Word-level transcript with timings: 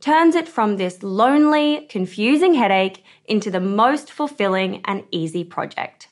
turns 0.00 0.34
it 0.34 0.48
from 0.48 0.76
this 0.76 1.02
lonely, 1.02 1.86
confusing 1.88 2.54
headache 2.54 3.04
into 3.24 3.50
the 3.50 3.60
most 3.60 4.12
fulfilling 4.12 4.82
and 4.84 5.04
easy 5.10 5.44
project. 5.44 6.08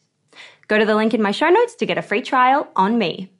Go 0.69 0.79
to 0.79 0.87
the 0.87 0.95
link 0.95 1.15
in 1.15 1.23
my 1.23 1.31
show 1.31 1.49
notes 1.49 1.75
to 1.77 1.87
get 1.87 1.99
a 1.99 2.03
free 2.03 2.23
trial 2.23 2.69
on 2.75 2.99
me. 2.99 3.31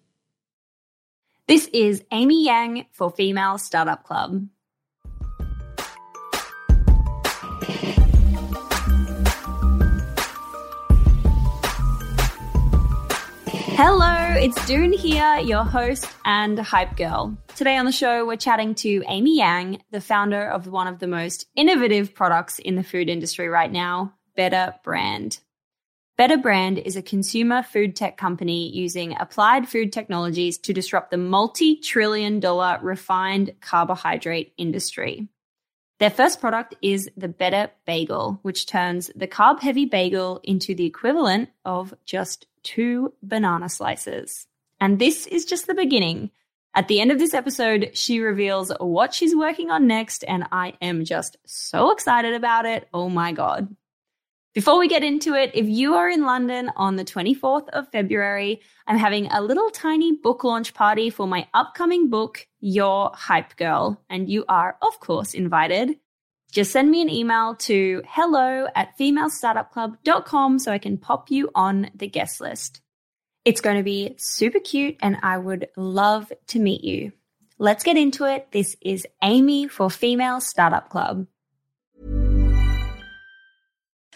This 1.47 1.69
is 1.73 2.03
Aimee 2.11 2.45
Yang 2.45 2.87
for 2.93 3.11
Female 3.11 3.59
Startup 3.59 4.03
Club. 4.03 4.49
Hello, 13.77 14.24
it's 14.37 14.67
Doone 14.67 14.93
here, 14.93 15.39
your 15.39 15.63
host 15.63 16.07
and 16.25 16.59
hype 16.59 16.97
girl. 16.97 17.37
Today 17.55 17.77
on 17.77 17.85
the 17.85 17.93
show, 17.93 18.27
we're 18.27 18.37
chatting 18.37 18.75
to 18.77 19.03
Aimee 19.07 19.37
Yang, 19.37 19.83
the 19.93 20.01
founder 20.01 20.49
of 20.49 20.67
one 20.67 20.89
of 20.89 20.99
the 20.99 21.07
most 21.07 21.47
innovative 21.55 22.15
products 22.15 22.59
in 22.59 22.75
the 22.75 22.83
food 22.83 23.09
industry 23.09 23.49
right 23.49 23.71
now, 23.71 24.13
Better 24.35 24.75
Brand. 24.83 25.39
Better 26.17 26.37
Brand 26.37 26.79
is 26.79 26.97
a 26.97 27.03
consumer 27.03 27.63
food 27.63 27.95
tech 27.95 28.17
company 28.17 28.71
using 28.71 29.17
applied 29.19 29.69
food 29.69 29.93
technologies 29.93 30.59
to 30.59 30.73
disrupt 30.73 31.13
the 31.13 31.17
multi 31.17 31.77
trillion 31.77 32.41
dollar 32.41 32.79
refined 32.83 33.53
carbohydrate 33.61 34.53
industry. 34.57 35.29
Their 36.01 36.11
first 36.11 36.41
product 36.41 36.75
is 36.83 37.09
the 37.17 37.29
Better 37.29 37.71
Bagel, 37.87 38.41
which 38.43 38.67
turns 38.67 39.11
the 39.15 39.29
carb 39.29 39.61
heavy 39.61 39.85
bagel 39.85 40.41
into 40.43 40.75
the 40.75 40.87
equivalent 40.87 41.51
of 41.65 41.95
just 42.05 42.47
two 42.65 43.13
banana 43.23 43.69
slices. 43.69 44.47
And 44.81 44.99
this 44.99 45.27
is 45.27 45.45
just 45.45 45.67
the 45.67 45.75
beginning. 45.75 46.31
At 46.75 46.89
the 46.89 47.01
end 47.01 47.13
of 47.13 47.21
this 47.21 47.35
episode, 47.35 47.91
she 47.95 48.19
reveals 48.19 48.73
what 48.81 49.15
she's 49.15 49.37
working 49.37 49.71
on 49.71 49.87
next, 49.87 50.25
and 50.27 50.45
I 50.51 50.75
am 50.83 51.05
just 51.05 51.37
so 51.45 51.93
excited 51.93 52.35
about 52.35 52.67
it. 52.67 52.89
Oh 52.93 53.09
my 53.09 53.31
God. 53.31 53.77
Before 54.55 54.79
we 54.79 54.87
get 54.87 55.03
into 55.03 55.35
it, 55.35 55.51
if 55.53 55.67
you 55.67 55.95
are 55.95 56.09
in 56.09 56.25
London 56.25 56.71
on 56.77 56.95
the 56.95 57.05
24th 57.05 57.69
of 57.71 57.91
February, 57.91 58.61
I'm 58.87 58.97
having 58.97 59.27
a 59.27 59.43
little 59.43 59.69
tiny 59.69 60.13
book 60.13 60.45
launch 60.45 60.75
party 60.75 61.11
for 61.11 61.27
my 61.27 61.49
upcoming 61.53 62.09
book, 62.09 62.47
Your 62.61 63.11
Hype 63.15 63.57
Girl, 63.57 64.01
and 64.09 64.31
you 64.31 64.45
are, 64.49 64.77
of 64.81 65.01
course, 65.01 65.35
invited. 65.35 65.99
Just 66.53 66.71
send 66.71 66.89
me 66.89 67.03
an 67.03 67.11
email 67.11 67.57
to 67.57 68.01
hello 68.07 68.69
at 68.77 68.97
femalestartupclub.com 68.97 70.61
so 70.61 70.71
I 70.71 70.79
can 70.79 70.99
pop 70.99 71.33
you 71.33 71.51
on 71.57 71.91
the 71.93 72.07
guest 72.07 72.41
list. 72.41 72.81
It's 73.45 73.61
going 73.61 73.79
to 73.79 73.83
be 73.83 74.15
super 74.19 74.61
cute 74.61 74.99
and 75.03 75.17
I 75.25 75.37
would 75.37 75.67
love 75.77 76.33
to 76.49 76.61
meet 76.61 76.85
you. 76.85 77.11
Let's 77.59 77.83
get 77.83 77.97
into 77.97 78.25
it. 78.25 78.53
This 78.53 78.77
is 78.81 79.05
Aimee 79.21 79.67
for 79.67 79.91
Female 79.91 80.41
Startup 80.41 80.89
Club. 80.89 81.27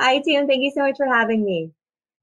Hi, 0.00 0.18
Tim. 0.20 0.46
Thank 0.46 0.62
you 0.62 0.70
so 0.70 0.80
much 0.80 0.96
for 0.96 1.06
having 1.06 1.44
me. 1.44 1.72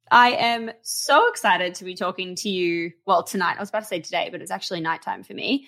I 0.10 0.32
am 0.32 0.72
so 0.82 1.30
excited 1.30 1.76
to 1.76 1.86
be 1.86 1.94
talking 1.94 2.34
to 2.38 2.50
you. 2.50 2.92
Well, 3.06 3.22
tonight. 3.22 3.58
I 3.58 3.60
was 3.60 3.70
about 3.70 3.84
to 3.84 3.86
say 3.86 4.00
today, 4.00 4.30
but 4.32 4.42
it's 4.42 4.50
actually 4.50 4.82
nighttime 4.82 5.24
for 5.24 5.36
me. 5.36 5.68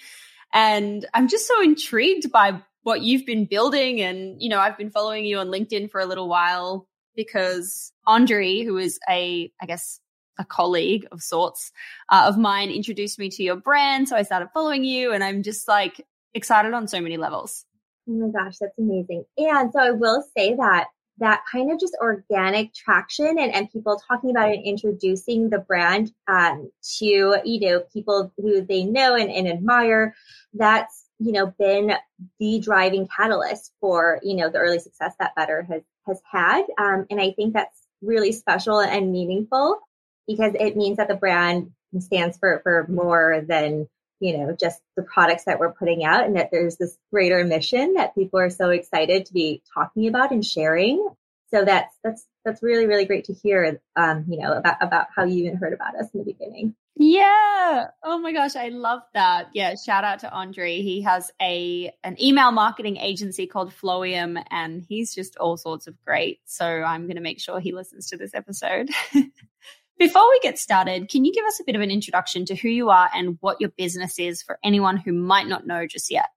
And 0.51 1.05
I'm 1.13 1.27
just 1.27 1.47
so 1.47 1.61
intrigued 1.61 2.31
by 2.31 2.59
what 2.81 3.01
you've 3.01 3.27
been 3.27 3.45
building. 3.45 4.01
And, 4.01 4.41
you 4.41 4.49
know, 4.49 4.57
I've 4.57 4.75
been 4.75 4.89
following 4.89 5.23
you 5.23 5.37
on 5.37 5.49
LinkedIn 5.49 5.91
for 5.91 6.01
a 6.01 6.07
little 6.07 6.27
while 6.27 6.87
because 7.15 7.93
Andre, 8.07 8.63
who 8.63 8.79
is 8.79 8.99
a, 9.07 9.51
I 9.61 9.67
guess, 9.67 9.99
a 10.39 10.45
colleague 10.45 11.05
of 11.11 11.21
sorts 11.21 11.71
uh, 12.09 12.25
of 12.27 12.39
mine, 12.39 12.71
introduced 12.71 13.19
me 13.19 13.29
to 13.29 13.43
your 13.43 13.57
brand. 13.57 14.09
So 14.09 14.15
I 14.15 14.23
started 14.23 14.49
following 14.51 14.83
you 14.83 15.13
and 15.13 15.23
I'm 15.23 15.43
just 15.43 15.67
like 15.67 16.03
excited 16.33 16.73
on 16.73 16.87
so 16.87 17.01
many 17.01 17.17
levels. 17.17 17.65
Oh 18.09 18.13
my 18.13 18.29
gosh, 18.29 18.57
that's 18.59 18.79
amazing. 18.79 19.25
And 19.37 19.71
so 19.71 19.79
I 19.79 19.91
will 19.91 20.23
say 20.35 20.55
that 20.55 20.87
that 21.19 21.43
kind 21.51 21.71
of 21.71 21.79
just 21.79 21.95
organic 22.01 22.73
traction 22.73 23.37
and, 23.39 23.53
and 23.53 23.71
people 23.71 24.01
talking 24.07 24.31
about 24.31 24.53
and 24.53 24.63
introducing 24.63 25.49
the 25.49 25.59
brand 25.59 26.11
um, 26.27 26.71
to 26.97 27.37
you 27.43 27.59
know 27.59 27.83
people 27.93 28.31
who 28.37 28.61
they 28.61 28.83
know 28.83 29.15
and, 29.15 29.29
and 29.29 29.47
admire 29.47 30.15
that's 30.53 31.05
you 31.19 31.31
know 31.31 31.53
been 31.59 31.93
the 32.39 32.59
driving 32.59 33.07
catalyst 33.07 33.73
for 33.79 34.19
you 34.23 34.35
know 34.35 34.49
the 34.49 34.57
early 34.57 34.79
success 34.79 35.13
that 35.19 35.35
better 35.35 35.63
has 35.63 35.81
has 36.07 36.21
had. 36.31 36.63
Um, 36.77 37.05
and 37.09 37.19
i 37.21 37.31
think 37.31 37.53
that's 37.53 37.87
really 38.01 38.31
special 38.31 38.79
and 38.79 39.11
meaningful 39.11 39.79
because 40.27 40.53
it 40.59 40.77
means 40.77 40.97
that 40.97 41.07
the 41.07 41.15
brand 41.15 41.71
stands 41.99 42.37
for 42.37 42.59
for 42.63 42.85
more 42.87 43.43
than 43.47 43.87
you 44.19 44.37
know 44.37 44.55
just 44.59 44.81
the 44.95 45.03
products 45.03 45.45
that 45.45 45.59
we're 45.59 45.73
putting 45.73 46.03
out 46.03 46.25
and 46.25 46.35
that 46.35 46.49
there's 46.51 46.77
this 46.77 46.97
greater 47.11 47.43
mission 47.43 47.93
that 47.93 48.15
people 48.15 48.39
are 48.39 48.49
so 48.49 48.69
excited 48.69 49.25
to 49.25 49.33
be 49.33 49.61
talking 49.73 50.07
about 50.07 50.31
and 50.31 50.45
sharing. 50.45 51.07
So 51.51 51.65
that's 51.65 51.95
that's 52.03 52.25
that's 52.45 52.61
really 52.61 52.85
really 52.85 53.05
great 53.05 53.25
to 53.25 53.33
hear 53.33 53.81
um 53.95 54.25
you 54.27 54.39
know 54.39 54.53
about 54.53 54.77
about 54.81 55.07
how 55.15 55.23
you 55.23 55.45
even 55.45 55.57
heard 55.57 55.73
about 55.73 55.95
us 55.95 56.07
in 56.13 56.19
the 56.19 56.25
beginning. 56.25 56.75
Yeah. 57.01 57.87
Oh 58.03 58.17
my 58.19 58.33
gosh 58.33 58.55
i 58.55 58.67
love 58.67 59.01
that. 59.13 59.49
Yeah 59.53 59.75
shout 59.75 60.03
out 60.03 60.19
to 60.19 60.31
andre. 60.31 60.81
He 60.81 61.01
has 61.01 61.31
a 61.41 61.91
an 62.03 62.21
email 62.21 62.51
marketing 62.51 62.97
agency 62.97 63.47
called 63.47 63.71
flowium 63.71 64.43
and 64.51 64.85
he's 64.87 65.15
just 65.15 65.37
all 65.37 65.57
sorts 65.57 65.87
of 65.87 65.95
great. 66.05 66.39
So 66.45 66.65
i'm 66.65 67.03
going 67.03 67.15
to 67.15 67.21
make 67.21 67.39
sure 67.39 67.59
he 67.59 67.73
listens 67.73 68.09
to 68.09 68.17
this 68.17 68.35
episode 68.35 68.89
Before 69.99 70.29
we 70.29 70.39
get 70.39 70.57
started, 70.57 71.09
can 71.09 71.25
you 71.25 71.33
give 71.33 71.43
us 71.43 71.59
a 71.59 71.65
bit 71.65 71.75
of 71.75 71.81
an 71.81 71.91
introduction 71.91 72.45
to 72.45 72.55
who 72.55 72.69
you 72.69 72.89
are 72.89 73.09
and 73.13 73.37
what 73.41 73.59
your 73.59 73.71
business 73.71 74.17
is 74.17 74.41
for 74.41 74.57
anyone 74.63 74.95
who 74.95 75.11
might 75.11 75.45
not 75.45 75.67
know 75.67 75.85
just 75.85 76.09
yet? 76.09 76.27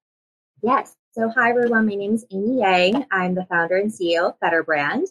Yes. 0.64 0.96
So, 1.12 1.28
hi 1.28 1.50
everyone. 1.50 1.86
My 1.86 1.94
name 1.94 2.14
is 2.14 2.26
Aimee 2.32 2.58
Yang. 2.58 3.06
I'm 3.12 3.36
the 3.36 3.44
founder 3.44 3.76
and 3.76 3.92
CEO 3.92 4.30
of 4.30 4.40
Better 4.40 4.64
Brand. 4.64 5.06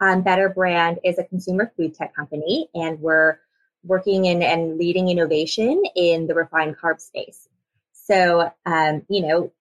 Um, 0.00 0.22
Better 0.22 0.48
Brand 0.48 1.00
is 1.02 1.18
a 1.18 1.24
consumer 1.24 1.72
food 1.76 1.96
tech 1.96 2.14
company, 2.14 2.68
and 2.76 3.00
we're 3.00 3.40
working 3.82 4.26
in 4.26 4.40
and 4.40 4.78
leading 4.78 5.08
innovation 5.08 5.82
in 5.96 6.28
the 6.28 6.34
refined 6.34 6.76
carb 6.78 7.00
space. 7.00 7.48
So, 7.92 8.52
um, 8.66 9.02
you 9.08 9.26
know, 9.26 9.52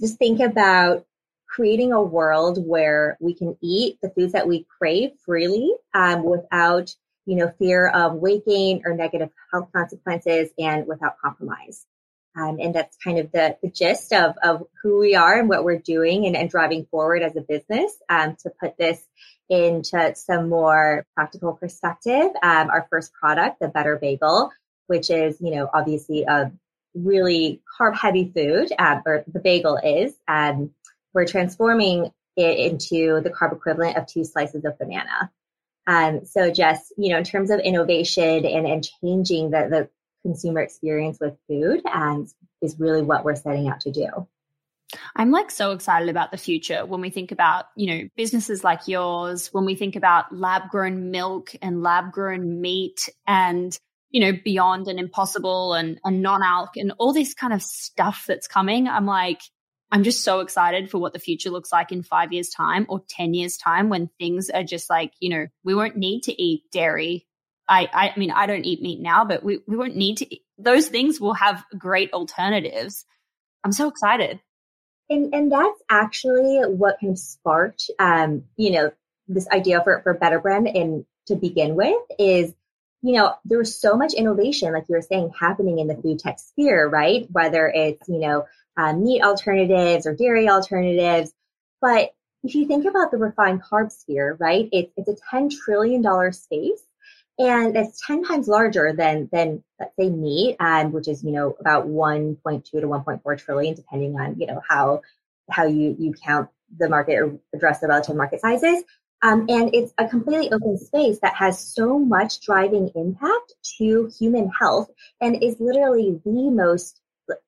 just 0.00 0.16
think 0.16 0.40
about 0.40 1.04
creating 1.46 1.92
a 1.92 2.02
world 2.02 2.66
where 2.66 3.18
we 3.20 3.34
can 3.34 3.54
eat 3.60 3.98
the 4.00 4.08
foods 4.08 4.32
that 4.32 4.48
we 4.48 4.66
crave 4.78 5.10
freely 5.26 5.70
um, 5.92 6.24
without 6.24 6.94
you 7.26 7.36
know, 7.36 7.52
fear 7.58 7.88
of 7.88 8.14
weight 8.14 8.44
gain 8.46 8.82
or 8.84 8.94
negative 8.94 9.30
health 9.52 9.68
consequences 9.74 10.50
and 10.58 10.86
without 10.86 11.18
compromise. 11.18 11.86
Um, 12.36 12.58
and 12.60 12.74
that's 12.74 12.96
kind 12.96 13.18
of 13.18 13.30
the, 13.30 13.56
the 13.62 13.70
gist 13.70 14.12
of, 14.12 14.34
of 14.42 14.66
who 14.82 14.98
we 14.98 15.14
are 15.14 15.38
and 15.38 15.48
what 15.48 15.64
we're 15.64 15.78
doing 15.78 16.26
and, 16.26 16.36
and 16.36 16.50
driving 16.50 16.86
forward 16.90 17.22
as 17.22 17.36
a 17.36 17.40
business 17.40 17.96
um, 18.08 18.36
to 18.42 18.50
put 18.60 18.76
this 18.76 19.00
into 19.48 20.14
some 20.16 20.48
more 20.48 21.06
practical 21.14 21.52
perspective. 21.52 22.30
Um, 22.42 22.70
our 22.70 22.86
first 22.90 23.12
product, 23.12 23.60
the 23.60 23.68
Better 23.68 23.96
Bagel, 23.96 24.50
which 24.88 25.10
is, 25.10 25.40
you 25.40 25.54
know, 25.54 25.70
obviously 25.72 26.24
a 26.24 26.50
really 26.94 27.60
carb 27.78 27.94
heavy 27.96 28.32
food, 28.34 28.72
um, 28.78 29.02
or 29.06 29.24
the 29.26 29.40
bagel 29.40 29.76
is, 29.76 30.14
um, 30.28 30.70
we're 31.12 31.26
transforming 31.26 32.12
it 32.36 32.58
into 32.58 33.20
the 33.20 33.30
carb 33.30 33.52
equivalent 33.52 33.96
of 33.96 34.06
two 34.06 34.24
slices 34.24 34.64
of 34.64 34.78
banana. 34.78 35.30
Um, 35.86 36.24
so 36.24 36.50
just, 36.50 36.92
you 36.96 37.10
know, 37.10 37.18
in 37.18 37.24
terms 37.24 37.50
of 37.50 37.60
innovation 37.60 38.44
and, 38.46 38.66
and 38.66 38.86
changing 39.02 39.50
the, 39.50 39.68
the 39.70 39.88
consumer 40.22 40.60
experience 40.60 41.18
with 41.20 41.36
food 41.48 41.82
and 41.84 42.28
is 42.62 42.76
really 42.78 43.02
what 43.02 43.24
we're 43.24 43.34
setting 43.36 43.68
out 43.68 43.80
to 43.80 43.92
do. 43.92 44.26
I'm 45.16 45.30
like 45.30 45.50
so 45.50 45.72
excited 45.72 46.08
about 46.08 46.30
the 46.30 46.36
future 46.36 46.86
when 46.86 47.00
we 47.00 47.10
think 47.10 47.32
about, 47.32 47.66
you 47.76 47.86
know, 47.86 48.08
businesses 48.16 48.64
like 48.64 48.86
yours, 48.86 49.48
when 49.52 49.64
we 49.64 49.74
think 49.74 49.96
about 49.96 50.34
lab 50.34 50.70
grown 50.70 51.10
milk 51.10 51.54
and 51.60 51.82
lab 51.82 52.12
grown 52.12 52.60
meat 52.60 53.08
and, 53.26 53.76
you 54.10 54.20
know, 54.20 54.38
beyond 54.44 54.86
and 54.86 54.98
impossible 54.98 55.74
and, 55.74 55.98
and 56.04 56.22
non 56.22 56.42
alc 56.42 56.76
and 56.76 56.92
all 56.98 57.12
this 57.12 57.34
kind 57.34 57.52
of 57.52 57.62
stuff 57.62 58.24
that's 58.28 58.46
coming. 58.46 58.86
I'm 58.88 59.06
like, 59.06 59.40
I'm 59.90 60.02
just 60.02 60.24
so 60.24 60.40
excited 60.40 60.90
for 60.90 60.98
what 60.98 61.12
the 61.12 61.18
future 61.18 61.50
looks 61.50 61.72
like 61.72 61.92
in 61.92 62.02
five 62.02 62.32
years' 62.32 62.50
time 62.50 62.86
or 62.88 63.02
10 63.08 63.34
years' 63.34 63.56
time 63.56 63.88
when 63.88 64.10
things 64.18 64.50
are 64.50 64.64
just 64.64 64.90
like, 64.90 65.12
you 65.20 65.28
know, 65.30 65.46
we 65.62 65.74
won't 65.74 65.96
need 65.96 66.24
to 66.24 66.42
eat 66.42 66.64
dairy. 66.72 67.26
I, 67.68 67.88
I 67.92 68.18
mean, 68.18 68.30
I 68.30 68.46
don't 68.46 68.64
eat 68.64 68.82
meat 68.82 69.00
now, 69.00 69.24
but 69.24 69.42
we, 69.42 69.60
we 69.66 69.76
won't 69.76 69.96
need 69.96 70.18
to, 70.18 70.34
eat. 70.34 70.42
those 70.58 70.88
things 70.88 71.20
will 71.20 71.34
have 71.34 71.64
great 71.78 72.12
alternatives. 72.12 73.04
I'm 73.62 73.72
so 73.72 73.88
excited. 73.88 74.40
And, 75.08 75.34
and 75.34 75.52
that's 75.52 75.80
actually 75.90 76.60
what 76.66 76.98
kind 77.00 77.12
of 77.12 77.18
sparked, 77.18 77.90
um, 77.98 78.44
you 78.56 78.72
know, 78.72 78.90
this 79.28 79.48
idea 79.48 79.82
for, 79.82 80.00
for 80.02 80.14
Better 80.14 80.40
Brand 80.40 80.68
and 80.68 81.06
to 81.26 81.36
begin 81.36 81.74
with 81.74 82.00
is, 82.18 82.52
you 83.02 83.12
know, 83.12 83.34
there 83.44 83.58
was 83.58 83.78
so 83.78 83.96
much 83.96 84.14
innovation, 84.14 84.72
like 84.72 84.84
you 84.88 84.94
were 84.94 85.02
saying, 85.02 85.30
happening 85.38 85.78
in 85.78 85.88
the 85.88 85.96
food 85.96 86.18
tech 86.18 86.38
sphere, 86.38 86.88
right? 86.88 87.26
Whether 87.30 87.68
it's, 87.68 88.08
you 88.08 88.18
know, 88.18 88.46
um, 88.76 89.04
meat 89.04 89.22
alternatives 89.22 90.06
or 90.06 90.14
dairy 90.14 90.48
alternatives. 90.48 91.32
But 91.80 92.14
if 92.42 92.54
you 92.54 92.66
think 92.66 92.84
about 92.84 93.10
the 93.10 93.16
refined 93.16 93.62
carb 93.62 93.90
sphere, 93.90 94.36
right, 94.38 94.68
it's, 94.72 94.92
it's 94.96 95.08
a 95.08 95.34
$10 95.34 95.50
trillion 95.64 96.32
space. 96.32 96.82
And 97.36 97.76
it's 97.76 98.00
10 98.06 98.24
times 98.24 98.46
larger 98.46 98.92
than, 98.92 99.28
than 99.32 99.64
let's 99.80 99.96
say 99.98 100.08
meat, 100.08 100.56
um, 100.60 100.92
which 100.92 101.08
is, 101.08 101.24
you 101.24 101.32
know, 101.32 101.56
about 101.58 101.88
1.2 101.88 102.64
to 102.64 102.80
1.4 102.80 103.38
trillion, 103.38 103.74
depending 103.74 104.18
on, 104.20 104.38
you 104.38 104.46
know, 104.46 104.62
how, 104.68 105.02
how 105.50 105.64
you, 105.64 105.96
you 105.98 106.14
count 106.24 106.48
the 106.78 106.88
market 106.88 107.16
or 107.16 107.36
address 107.52 107.80
the 107.80 107.88
relative 107.88 108.14
market 108.14 108.40
sizes. 108.40 108.84
Um, 109.22 109.46
and 109.48 109.74
it's 109.74 109.92
a 109.98 110.06
completely 110.06 110.52
open 110.52 110.76
space 110.76 111.18
that 111.20 111.34
has 111.34 111.58
so 111.58 111.98
much 111.98 112.40
driving 112.40 112.90
impact 112.94 113.54
to 113.78 114.10
human 114.18 114.50
health 114.50 114.90
and 115.20 115.42
is 115.42 115.56
literally 115.58 116.20
the 116.24 116.50
most 116.50 117.00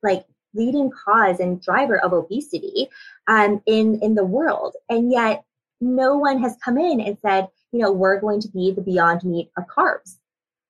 like 0.03 0.25
leading 0.57 0.91
cause 0.91 1.39
and 1.39 1.63
driver 1.63 1.99
of 1.99 2.13
obesity 2.13 2.89
um, 3.29 3.63
in 3.67 4.01
in 4.03 4.15
the 4.15 4.25
world, 4.25 4.75
and 4.89 5.13
yet 5.13 5.45
no 5.81 6.17
one 6.17 6.41
has 6.41 6.57
come 6.65 6.79
in 6.79 7.01
and 7.01 7.19
said, 7.21 7.49
you 7.73 7.81
know, 7.81 7.93
we're 7.93 8.21
going 8.21 8.41
to 8.41 8.49
be 8.49 8.73
the 8.73 8.81
beyond 8.81 9.23
meat 9.25 9.51
of 9.59 9.65
carbs, 9.67 10.17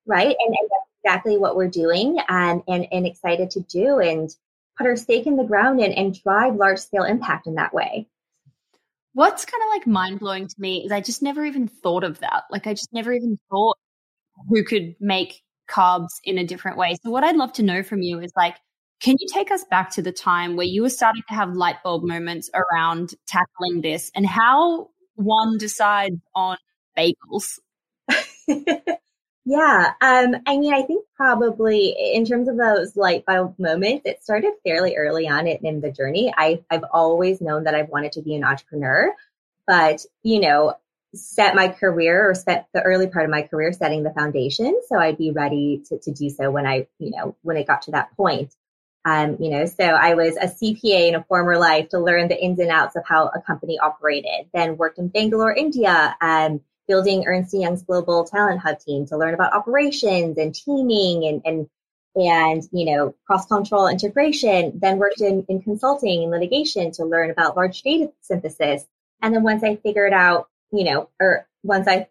right? 0.05 0.27
And, 0.27 0.55
and 0.59 0.69
that's 0.71 0.91
exactly 1.05 1.39
what 1.39 1.57
we're 1.57 1.69
doing, 1.69 2.19
and 2.29 2.63
and 2.67 2.87
and 2.91 3.07
excited 3.07 3.51
to 3.51 3.61
do, 3.61 3.99
and 4.01 4.29
put 4.77 4.87
our 4.87 4.97
stake 4.97 5.27
in 5.27 5.37
the 5.37 5.45
ground 5.45 5.81
and, 5.81 5.95
and 5.95 6.21
drive 6.23 6.55
large 6.55 6.79
scale 6.79 7.05
impact 7.05 7.47
in 7.47 7.55
that 7.55 7.73
way. 7.73 8.07
What's 9.15 9.47
kind 9.47 9.63
of 9.63 9.69
like 9.71 9.87
mind 9.87 10.21
blowing 10.21 10.47
to 10.47 10.55
me 10.59 10.85
is 10.85 10.93
I 10.93 11.01
just 11.01 11.23
never 11.23 11.45
even 11.45 11.69
thought 11.69 12.05
of 12.05 12.19
that. 12.19 12.43
Like 12.51 12.67
I 12.67 12.75
just 12.75 12.93
never 12.93 13.13
even 13.13 13.39
thought 13.49 13.79
who 14.51 14.63
could 14.65 14.95
make 15.01 15.41
carbs 15.71 16.21
in 16.23 16.37
a 16.37 16.45
different 16.45 16.77
way. 16.77 16.97
So 17.03 17.11
what 17.11 17.25
I'd 17.25 17.37
love 17.37 17.55
to 17.55 17.63
know 17.63 17.83
from 17.83 18.03
you 18.03 18.21
is 18.21 18.33
like, 18.37 18.57
can 19.01 19.17
you 19.21 19.27
take 19.33 19.51
us 19.51 19.65
back 19.65 19.91
to 19.91 20.03
the 20.03 20.13
time 20.13 20.57
where 20.57 20.67
you 20.67 20.83
were 20.83 20.91
starting 20.91 21.23
to 21.29 21.35
have 21.35 21.55
light 21.55 21.77
bulb 21.85 22.03
moments 22.03 22.51
around 22.55 23.15
tackling 23.27 23.83
this 23.83 24.11
and 24.15 24.27
how 24.27 24.89
one 25.17 25.59
decides 25.59 26.17
on 26.35 26.57
bagels? 26.97 27.59
yeah. 29.45 29.93
Um, 30.01 30.37
I 30.47 30.57
mean, 30.57 30.73
I 30.73 30.83
think 30.83 31.05
probably 31.15 31.95
in 32.15 32.25
terms 32.25 32.49
of 32.49 32.57
those 32.57 32.97
light 32.97 33.25
bulb 33.27 33.59
moments, 33.59 34.03
it 34.07 34.23
started 34.23 34.53
fairly 34.65 34.97
early 34.97 35.29
on 35.29 35.47
in, 35.47 35.59
in 35.65 35.81
the 35.81 35.91
journey. 35.91 36.33
I, 36.37 36.65
I've 36.71 36.85
always 36.93 37.41
known 37.41 37.65
that 37.65 37.75
I've 37.75 37.89
wanted 37.89 38.13
to 38.13 38.23
be 38.23 38.35
an 38.35 38.45
entrepreneur, 38.45 39.13
but 39.67 40.05
you 40.23 40.41
know, 40.41 40.75
set 41.15 41.55
my 41.55 41.69
career 41.69 42.29
or 42.29 42.35
spent 42.35 42.67
the 42.73 42.83
early 42.83 43.09
part 43.09 43.25
of 43.25 43.31
my 43.31 43.43
career 43.43 43.73
setting 43.73 44.03
the 44.03 44.11
foundation. 44.11 44.81
So 44.89 44.99
I'd 44.99 45.19
be 45.19 45.31
ready 45.31 45.83
to, 45.89 45.99
to 45.99 46.13
do 46.13 46.31
so 46.31 46.51
when 46.51 46.67
I, 46.67 46.87
you 46.99 47.11
know, 47.11 47.37
when 47.43 47.57
it 47.57 47.67
got 47.67 47.83
to 47.83 47.91
that 47.93 48.15
point. 48.17 48.55
Um, 49.07 49.37
you 49.39 49.51
know, 49.51 49.67
so 49.67 49.85
I 49.85 50.15
was 50.15 50.37
a 50.37 50.49
CPA 50.49 51.09
in 51.09 51.15
a 51.15 51.23
former 51.25 51.57
life 51.59 51.89
to 51.91 52.01
learn 52.01 52.27
the 52.27 52.43
ins 52.43 52.59
and 52.59 52.71
outs 52.71 52.97
of 52.97 53.05
how 53.07 53.29
a 53.29 53.41
company 53.41 53.79
operated. 53.79 54.49
Then 54.53 54.77
worked 54.77 54.99
in 54.99 55.07
Bangalore, 55.07 55.55
India, 55.55 56.17
um, 56.21 56.61
building 56.89 57.25
Ernst 57.25 57.55
Young's 57.55 57.85
global 57.85 58.25
talent 58.25 58.61
hub 58.61 58.81
team 58.81 59.07
to 59.07 59.17
learn 59.17 59.33
about 59.33 59.55
operations 59.55 60.39
and 60.39 60.53
teaming 60.53 61.25
and 61.25 61.41
and 61.45 61.69
and 62.17 62.65
you 62.73 62.85
know 62.85 63.15
cross 63.27 63.47
cultural 63.47 63.87
integration. 63.87 64.77
Then 64.77 64.99
worked 64.99 65.21
in, 65.21 65.47
in 65.49 65.63
consulting 65.63 66.23
and 66.23 66.33
litigation 66.33 66.91
to 66.93 67.05
learn 67.05 67.31
about 67.31 67.57
large 67.57 67.83
data 67.83 68.11
synthesis. 68.23 68.87
And 69.23 69.33
then 69.33 69.45
once 69.45 69.63
I 69.63 69.77
figured 69.77 70.15
out, 70.15 70.49
you 70.73 70.83
know, 70.83 71.11
or 71.21 71.47
once 71.63 71.87
I 71.87 72.09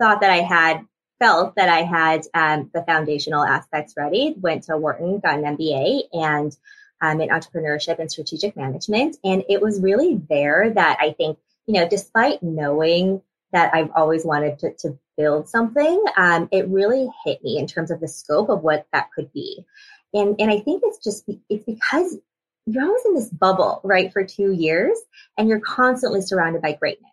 thought 0.00 0.22
that 0.22 0.30
I 0.30 0.40
had 0.40 0.86
felt 1.18 1.56
that 1.56 1.68
I 1.68 1.82
had 1.82 2.22
um, 2.34 2.70
the 2.72 2.82
foundational 2.82 3.44
aspects 3.44 3.94
ready, 3.96 4.34
went 4.38 4.64
to 4.64 4.76
Wharton, 4.76 5.20
got 5.20 5.38
an 5.38 5.56
MBA 5.56 6.02
and 6.12 6.56
um, 7.00 7.20
in 7.20 7.28
entrepreneurship 7.28 7.98
and 7.98 8.10
strategic 8.10 8.56
management. 8.56 9.16
And 9.24 9.44
it 9.48 9.60
was 9.60 9.80
really 9.80 10.20
there 10.28 10.70
that 10.70 10.98
I 11.00 11.12
think, 11.12 11.38
you 11.66 11.74
know, 11.74 11.88
despite 11.88 12.42
knowing 12.42 13.22
that 13.52 13.74
I've 13.74 13.90
always 13.94 14.24
wanted 14.24 14.58
to, 14.60 14.74
to 14.80 14.98
build 15.16 15.48
something, 15.48 16.02
um, 16.16 16.48
it 16.52 16.68
really 16.68 17.08
hit 17.24 17.42
me 17.42 17.58
in 17.58 17.66
terms 17.66 17.90
of 17.90 18.00
the 18.00 18.08
scope 18.08 18.48
of 18.50 18.62
what 18.62 18.86
that 18.92 19.10
could 19.14 19.32
be. 19.32 19.64
And, 20.12 20.36
and 20.38 20.50
I 20.50 20.60
think 20.60 20.82
it's 20.84 21.02
just, 21.02 21.24
it's 21.48 21.64
because 21.64 22.18
you're 22.66 22.84
always 22.84 23.04
in 23.06 23.14
this 23.14 23.28
bubble, 23.30 23.80
right, 23.84 24.12
for 24.12 24.24
two 24.24 24.52
years 24.52 24.98
and 25.36 25.48
you're 25.48 25.60
constantly 25.60 26.20
surrounded 26.20 26.62
by 26.62 26.72
greatness. 26.72 27.10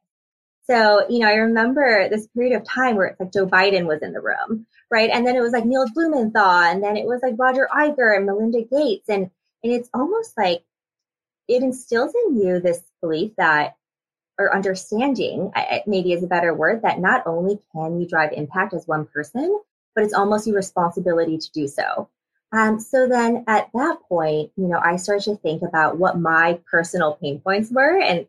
So, 0.67 1.05
you 1.09 1.19
know, 1.19 1.27
I 1.27 1.33
remember 1.33 2.09
this 2.09 2.27
period 2.27 2.55
of 2.55 2.67
time 2.67 2.95
where 2.95 3.07
it's 3.07 3.19
like 3.19 3.31
Joe 3.31 3.45
Biden 3.45 3.85
was 3.85 4.01
in 4.01 4.13
the 4.13 4.21
room, 4.21 4.65
right? 4.89 5.09
And 5.11 5.25
then 5.25 5.35
it 5.35 5.41
was 5.41 5.53
like 5.53 5.65
Neil 5.65 5.85
Blumenthal, 5.93 6.43
and 6.43 6.83
then 6.83 6.97
it 6.97 7.05
was 7.05 7.21
like 7.21 7.35
Roger 7.37 7.67
Iger 7.71 8.15
and 8.15 8.25
Melinda 8.25 8.63
Gates. 8.63 9.07
And, 9.07 9.29
and 9.63 9.73
it's 9.73 9.89
almost 9.93 10.33
like 10.37 10.63
it 11.47 11.61
instills 11.61 12.13
in 12.27 12.37
you 12.39 12.59
this 12.59 12.81
belief 13.01 13.33
that, 13.37 13.75
or 14.39 14.53
understanding, 14.53 15.51
maybe 15.85 16.13
is 16.13 16.23
a 16.23 16.27
better 16.27 16.53
word, 16.53 16.81
that 16.81 16.99
not 16.99 17.27
only 17.27 17.59
can 17.71 18.01
you 18.01 18.07
drive 18.07 18.31
impact 18.33 18.73
as 18.73 18.87
one 18.87 19.05
person, 19.05 19.59
but 19.93 20.03
it's 20.03 20.13
almost 20.13 20.47
your 20.47 20.55
responsibility 20.55 21.37
to 21.37 21.51
do 21.53 21.67
so. 21.67 22.09
Um, 22.51 22.79
so 22.79 23.07
then 23.07 23.45
at 23.47 23.69
that 23.73 23.97
point, 24.09 24.51
you 24.57 24.67
know, 24.67 24.79
I 24.79 24.95
started 24.97 25.25
to 25.25 25.35
think 25.37 25.61
about 25.61 25.97
what 25.97 26.19
my 26.19 26.59
personal 26.69 27.13
pain 27.13 27.39
points 27.39 27.71
were 27.71 28.01
and 28.01 28.27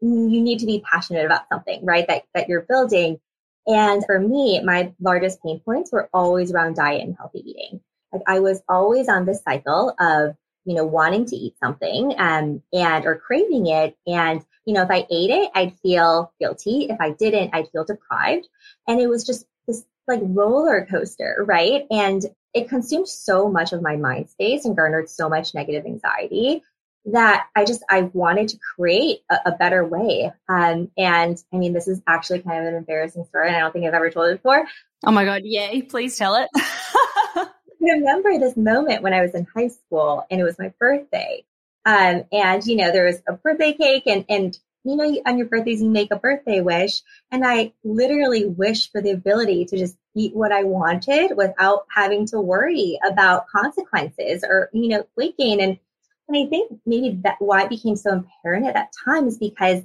you 0.00 0.40
need 0.40 0.58
to 0.60 0.66
be 0.66 0.84
passionate 0.90 1.24
about 1.24 1.48
something, 1.48 1.84
right? 1.84 2.06
That, 2.08 2.24
that 2.34 2.48
you're 2.48 2.62
building. 2.62 3.20
And 3.66 4.04
for 4.04 4.18
me, 4.20 4.60
my 4.62 4.92
largest 5.00 5.42
pain 5.42 5.60
points 5.60 5.92
were 5.92 6.08
always 6.12 6.52
around 6.52 6.76
diet 6.76 7.02
and 7.02 7.16
healthy 7.16 7.42
eating. 7.44 7.80
Like 8.12 8.22
I 8.26 8.40
was 8.40 8.62
always 8.68 9.08
on 9.08 9.26
this 9.26 9.42
cycle 9.42 9.94
of, 9.98 10.36
you 10.64 10.74
know, 10.74 10.84
wanting 10.84 11.26
to 11.26 11.36
eat 11.36 11.54
something 11.62 12.14
um, 12.18 12.62
and 12.72 13.04
or 13.04 13.16
craving 13.16 13.66
it. 13.66 13.96
And, 14.06 14.44
you 14.64 14.74
know, 14.74 14.82
if 14.82 14.90
I 14.90 15.06
ate 15.10 15.30
it, 15.30 15.50
I'd 15.54 15.78
feel 15.80 16.32
guilty. 16.40 16.86
If 16.90 17.00
I 17.00 17.10
didn't, 17.10 17.54
I'd 17.54 17.70
feel 17.70 17.84
deprived. 17.84 18.48
And 18.86 19.00
it 19.00 19.08
was 19.08 19.24
just 19.24 19.46
this 19.66 19.84
like 20.06 20.20
roller 20.22 20.86
coaster, 20.88 21.44
right? 21.46 21.86
And 21.90 22.24
it 22.54 22.68
consumed 22.68 23.08
so 23.08 23.48
much 23.48 23.72
of 23.72 23.82
my 23.82 23.96
mind 23.96 24.30
space 24.30 24.64
and 24.64 24.76
garnered 24.76 25.10
so 25.10 25.28
much 25.28 25.54
negative 25.54 25.84
anxiety 25.84 26.62
that 27.06 27.46
I 27.54 27.64
just 27.64 27.84
I 27.88 28.02
wanted 28.12 28.48
to 28.48 28.58
create 28.74 29.20
a, 29.30 29.36
a 29.46 29.52
better 29.52 29.84
way. 29.84 30.32
Um, 30.48 30.90
and 30.96 31.42
I 31.52 31.56
mean, 31.56 31.72
this 31.72 31.88
is 31.88 32.02
actually 32.06 32.40
kind 32.40 32.60
of 32.60 32.66
an 32.66 32.74
embarrassing 32.74 33.24
story, 33.24 33.48
and 33.48 33.56
I 33.56 33.60
don't 33.60 33.72
think 33.72 33.86
I've 33.86 33.94
ever 33.94 34.10
told 34.10 34.30
it 34.30 34.42
before. 34.42 34.66
Oh 35.04 35.12
my 35.12 35.24
god, 35.24 35.42
yay! 35.44 35.82
Please 35.82 36.18
tell 36.18 36.34
it. 36.36 36.48
I 36.56 37.92
remember 37.92 38.38
this 38.38 38.56
moment 38.56 39.02
when 39.02 39.14
I 39.14 39.22
was 39.22 39.34
in 39.34 39.46
high 39.54 39.68
school, 39.68 40.26
and 40.30 40.40
it 40.40 40.44
was 40.44 40.58
my 40.58 40.72
birthday. 40.80 41.44
Um, 41.84 42.24
and 42.32 42.66
you 42.66 42.76
know, 42.76 42.90
there 42.90 43.06
was 43.06 43.22
a 43.28 43.34
birthday 43.34 43.72
cake, 43.72 44.04
and 44.06 44.24
and 44.28 44.58
you 44.82 44.96
know, 44.96 45.22
on 45.26 45.38
your 45.38 45.46
birthdays 45.46 45.82
you 45.82 45.90
make 45.90 46.10
a 46.10 46.16
birthday 46.16 46.60
wish, 46.60 47.02
and 47.30 47.46
I 47.46 47.72
literally 47.84 48.46
wished 48.46 48.90
for 48.90 49.00
the 49.00 49.10
ability 49.10 49.66
to 49.66 49.76
just 49.76 49.96
eat 50.14 50.34
what 50.34 50.50
I 50.50 50.64
wanted 50.64 51.36
without 51.36 51.86
having 51.94 52.26
to 52.28 52.40
worry 52.40 52.98
about 53.08 53.46
consequences 53.48 54.42
or 54.42 54.70
you 54.72 54.88
know 54.88 55.06
weight 55.16 55.36
gain 55.36 55.60
and 55.60 55.78
and 56.28 56.36
I 56.36 56.48
think 56.48 56.80
maybe 56.84 57.18
that 57.22 57.36
why 57.38 57.62
it 57.62 57.70
became 57.70 57.96
so 57.96 58.24
apparent 58.24 58.66
at 58.66 58.74
that 58.74 58.92
time 59.04 59.28
is 59.28 59.38
because, 59.38 59.82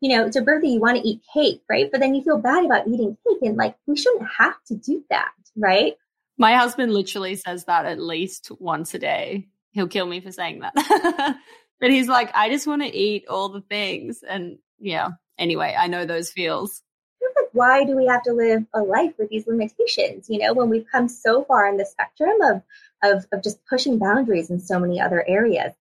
you 0.00 0.14
know, 0.14 0.26
it's 0.26 0.36
a 0.36 0.42
birthday, 0.42 0.68
you 0.68 0.80
want 0.80 0.96
to 0.96 1.08
eat 1.08 1.22
cake, 1.32 1.62
right? 1.68 1.88
But 1.90 2.00
then 2.00 2.14
you 2.14 2.22
feel 2.22 2.38
bad 2.38 2.64
about 2.64 2.88
eating 2.88 3.16
cake. 3.28 3.38
And 3.42 3.56
like, 3.56 3.76
we 3.86 3.96
shouldn't 3.96 4.28
have 4.38 4.56
to 4.66 4.74
do 4.74 5.04
that, 5.10 5.32
right? 5.56 5.94
My 6.36 6.56
husband 6.56 6.92
literally 6.92 7.36
says 7.36 7.64
that 7.64 7.86
at 7.86 8.00
least 8.00 8.50
once 8.58 8.92
a 8.94 8.98
day. 8.98 9.46
He'll 9.70 9.88
kill 9.88 10.06
me 10.06 10.20
for 10.20 10.32
saying 10.32 10.60
that. 10.60 10.74
but 11.80 11.90
he's 11.90 12.08
like, 12.08 12.30
I 12.34 12.48
just 12.48 12.66
want 12.66 12.82
to 12.82 12.88
eat 12.88 13.26
all 13.28 13.48
the 13.48 13.60
things. 13.60 14.24
And 14.28 14.58
yeah, 14.80 15.10
anyway, 15.38 15.76
I 15.78 15.86
know 15.86 16.06
those 16.06 16.30
feels. 16.30 16.82
Like, 17.22 17.48
why 17.52 17.84
do 17.84 17.96
we 17.96 18.06
have 18.06 18.22
to 18.24 18.32
live 18.32 18.64
a 18.74 18.80
life 18.80 19.14
with 19.16 19.28
these 19.28 19.46
limitations? 19.46 20.28
You 20.28 20.40
know, 20.40 20.54
when 20.54 20.70
we've 20.70 20.86
come 20.90 21.08
so 21.08 21.44
far 21.44 21.68
in 21.68 21.76
the 21.76 21.86
spectrum 21.86 22.40
of, 22.42 22.62
of, 23.04 23.26
of 23.32 23.42
just 23.44 23.64
pushing 23.66 23.98
boundaries 23.98 24.50
in 24.50 24.58
so 24.58 24.80
many 24.80 25.00
other 25.00 25.24
areas. 25.28 25.72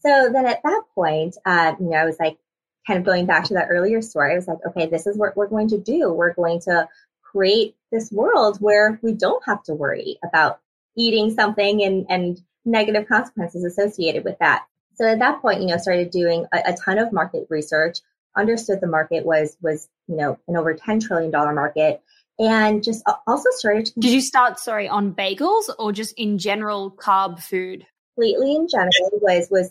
So 0.00 0.30
then 0.32 0.46
at 0.46 0.62
that 0.62 0.82
point, 0.94 1.36
uh, 1.44 1.74
you 1.78 1.90
know, 1.90 1.96
I 1.96 2.04
was 2.04 2.18
like, 2.18 2.38
kind 2.86 2.98
of 2.98 3.04
going 3.04 3.26
back 3.26 3.44
to 3.44 3.54
that 3.54 3.68
earlier 3.70 4.00
story, 4.02 4.32
I 4.32 4.36
was 4.36 4.48
like, 4.48 4.58
okay, 4.68 4.86
this 4.86 5.06
is 5.06 5.16
what 5.16 5.36
we're 5.36 5.48
going 5.48 5.68
to 5.68 5.78
do. 5.78 6.12
We're 6.12 6.34
going 6.34 6.60
to 6.62 6.88
create 7.22 7.76
this 7.92 8.10
world 8.10 8.58
where 8.60 8.98
we 9.02 9.12
don't 9.12 9.44
have 9.44 9.62
to 9.64 9.74
worry 9.74 10.18
about 10.24 10.60
eating 10.96 11.30
something 11.30 11.82
and, 11.82 12.06
and 12.08 12.40
negative 12.64 13.06
consequences 13.08 13.64
associated 13.64 14.24
with 14.24 14.38
that. 14.40 14.64
So 14.94 15.06
at 15.06 15.20
that 15.20 15.40
point, 15.40 15.60
you 15.60 15.68
know, 15.68 15.76
started 15.78 16.10
doing 16.10 16.46
a, 16.52 16.72
a 16.72 16.76
ton 16.76 16.98
of 16.98 17.12
market 17.12 17.46
research, 17.48 17.98
understood 18.36 18.80
the 18.80 18.86
market 18.86 19.24
was, 19.24 19.56
was, 19.60 19.88
you 20.08 20.16
know, 20.16 20.38
an 20.48 20.56
over 20.56 20.74
$10 20.74 21.06
trillion 21.06 21.30
market 21.30 22.02
and 22.38 22.82
just 22.82 23.02
also 23.26 23.50
started 23.50 23.86
to. 23.86 24.00
Did 24.00 24.12
you 24.12 24.20
start, 24.20 24.58
sorry, 24.58 24.88
on 24.88 25.14
bagels 25.14 25.64
or 25.78 25.92
just 25.92 26.14
in 26.18 26.38
general 26.38 26.90
carb 26.90 27.40
food? 27.40 27.86
Completely 28.14 28.56
in 28.56 28.66
general 28.68 29.10
was, 29.20 29.48
was 29.50 29.70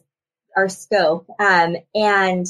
our 0.55 0.69
scope. 0.69 1.27
Um, 1.39 1.77
and 1.95 2.45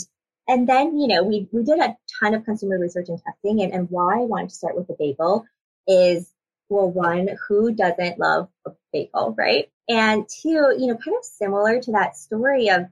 and 0.48 0.68
then 0.68 0.98
you 0.98 1.08
know 1.08 1.24
we 1.24 1.48
we 1.52 1.64
did 1.64 1.80
a 1.80 1.96
ton 2.20 2.34
of 2.34 2.46
consumer 2.46 2.80
research 2.80 3.10
and 3.10 3.22
testing, 3.24 3.62
and, 3.62 3.74
and 3.74 3.90
why 3.90 4.16
I 4.16 4.26
wanted 4.26 4.50
to 4.50 4.56
start 4.56 4.76
with 4.76 4.88
the 4.88 4.96
bagel 4.98 5.46
is 5.88 6.32
well, 6.70 6.90
one, 6.90 7.30
who 7.48 7.74
doesn't 7.74 8.20
love 8.20 8.48
a 8.66 8.72
bagel, 8.94 9.34
right? 9.38 9.72
And 9.90 10.28
two, 10.30 10.74
you 10.78 10.88
know, 10.88 10.96
kind 10.96 11.18
of 11.18 11.26
similar 11.26 11.82
to 11.82 11.92
that 11.94 12.16
story 12.16 12.70
of 12.70 12.86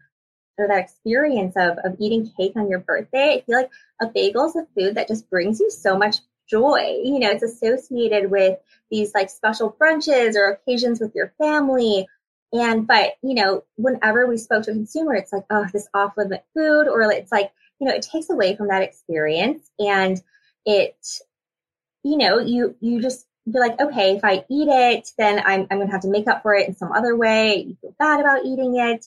or 0.58 0.68
that 0.68 0.80
experience 0.80 1.56
of, 1.56 1.78
of 1.84 1.96
eating 2.00 2.32
cake 2.36 2.54
on 2.56 2.68
your 2.68 2.80
birthday, 2.80 3.36
I 3.36 3.42
feel 3.42 3.58
like 3.58 3.70
a 4.02 4.08
bagel 4.08 4.46
is 4.46 4.56
a 4.56 4.66
food 4.76 4.96
that 4.96 5.08
just 5.08 5.30
brings 5.30 5.60
you 5.60 5.70
so 5.70 5.96
much 5.96 6.18
joy. 6.50 7.00
You 7.04 7.20
know, 7.20 7.30
it's 7.30 7.44
associated 7.44 8.32
with 8.32 8.58
these 8.90 9.14
like 9.14 9.30
special 9.30 9.76
brunches 9.80 10.36
or 10.36 10.50
occasions 10.50 11.00
with 11.00 11.14
your 11.14 11.32
family 11.38 12.08
and, 12.54 12.88
but, 12.88 13.14
you 13.22 13.36
know, 13.36 13.64
whenever 13.76 14.26
we 14.28 14.38
spoke 14.38 14.64
to 14.64 14.72
a 14.72 14.74
consumer, 14.74 15.16
it's 15.16 15.34
like, 15.34 15.44
oh, 15.50 15.66
this 15.74 15.88
off 15.94 16.14
limit 16.18 16.46
food, 16.54 16.88
or 16.88 17.02
it's 17.12 17.32
like, 17.32 17.52
you 17.80 17.88
know, 17.88 17.94
it 17.94 18.02
takes 18.02 18.30
away 18.30 18.56
from 18.56 18.70
that 18.70 18.84
experience. 18.84 19.70
And 19.80 20.22
it, 20.66 20.98
you 22.04 22.18
know, 22.18 22.40
you, 22.40 22.76
you 22.80 23.02
just 23.02 23.26
feel 23.52 23.62
like, 23.62 23.80
okay, 23.80 24.16
if 24.16 24.24
I 24.24 24.46
eat 24.50 24.68
it, 24.70 25.10
then 25.18 25.42
I'm, 25.46 25.68
I'm 25.70 25.78
going 25.78 25.88
to 25.88 25.92
have 25.92 26.02
to 26.02 26.10
make 26.10 26.28
up 26.28 26.42
for 26.42 26.54
it 26.56 26.68
in 26.68 26.76
some 26.76 26.92
other 26.92 27.16
way. 27.16 27.64
You 27.68 27.78
feel 27.82 27.96
bad 28.00 28.20
about 28.20 28.46
eating 28.46 28.78
it. 28.78 29.06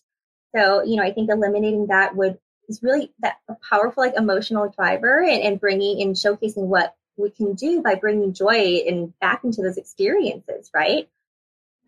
So, 0.54 0.82
you 0.82 0.96
know, 0.96 1.02
I 1.02 1.12
think 1.12 1.30
eliminating 1.30 1.86
that 1.86 2.16
would, 2.16 2.38
is 2.68 2.82
really 2.82 3.12
that 3.20 3.36
a 3.48 3.56
powerful, 3.68 4.02
like 4.02 4.14
emotional 4.16 4.68
driver 4.68 5.20
and, 5.22 5.42
and 5.42 5.60
bringing 5.60 6.02
and 6.02 6.14
showcasing 6.14 6.66
what 6.66 6.94
we 7.16 7.30
can 7.30 7.54
do 7.54 7.82
by 7.82 7.94
bringing 7.96 8.32
joy 8.32 8.82
and 8.86 9.18
back 9.18 9.44
into 9.44 9.62
those 9.62 9.76
experiences, 9.76 10.70
right? 10.74 11.08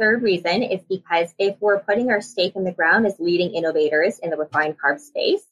Third 0.03 0.23
reason 0.23 0.63
is 0.63 0.81
because 0.89 1.33
if 1.39 1.57
we're 1.61 1.81
putting 1.81 2.11
our 2.11 2.21
stake 2.21 2.57
in 2.57 2.65
the 2.65 2.73
ground 2.73 3.07
as 3.07 3.15
leading 3.21 3.55
innovators 3.55 4.19
in 4.19 4.31
the 4.31 4.37
refined 4.37 4.77
carb 4.79 4.99
space, 4.99 5.45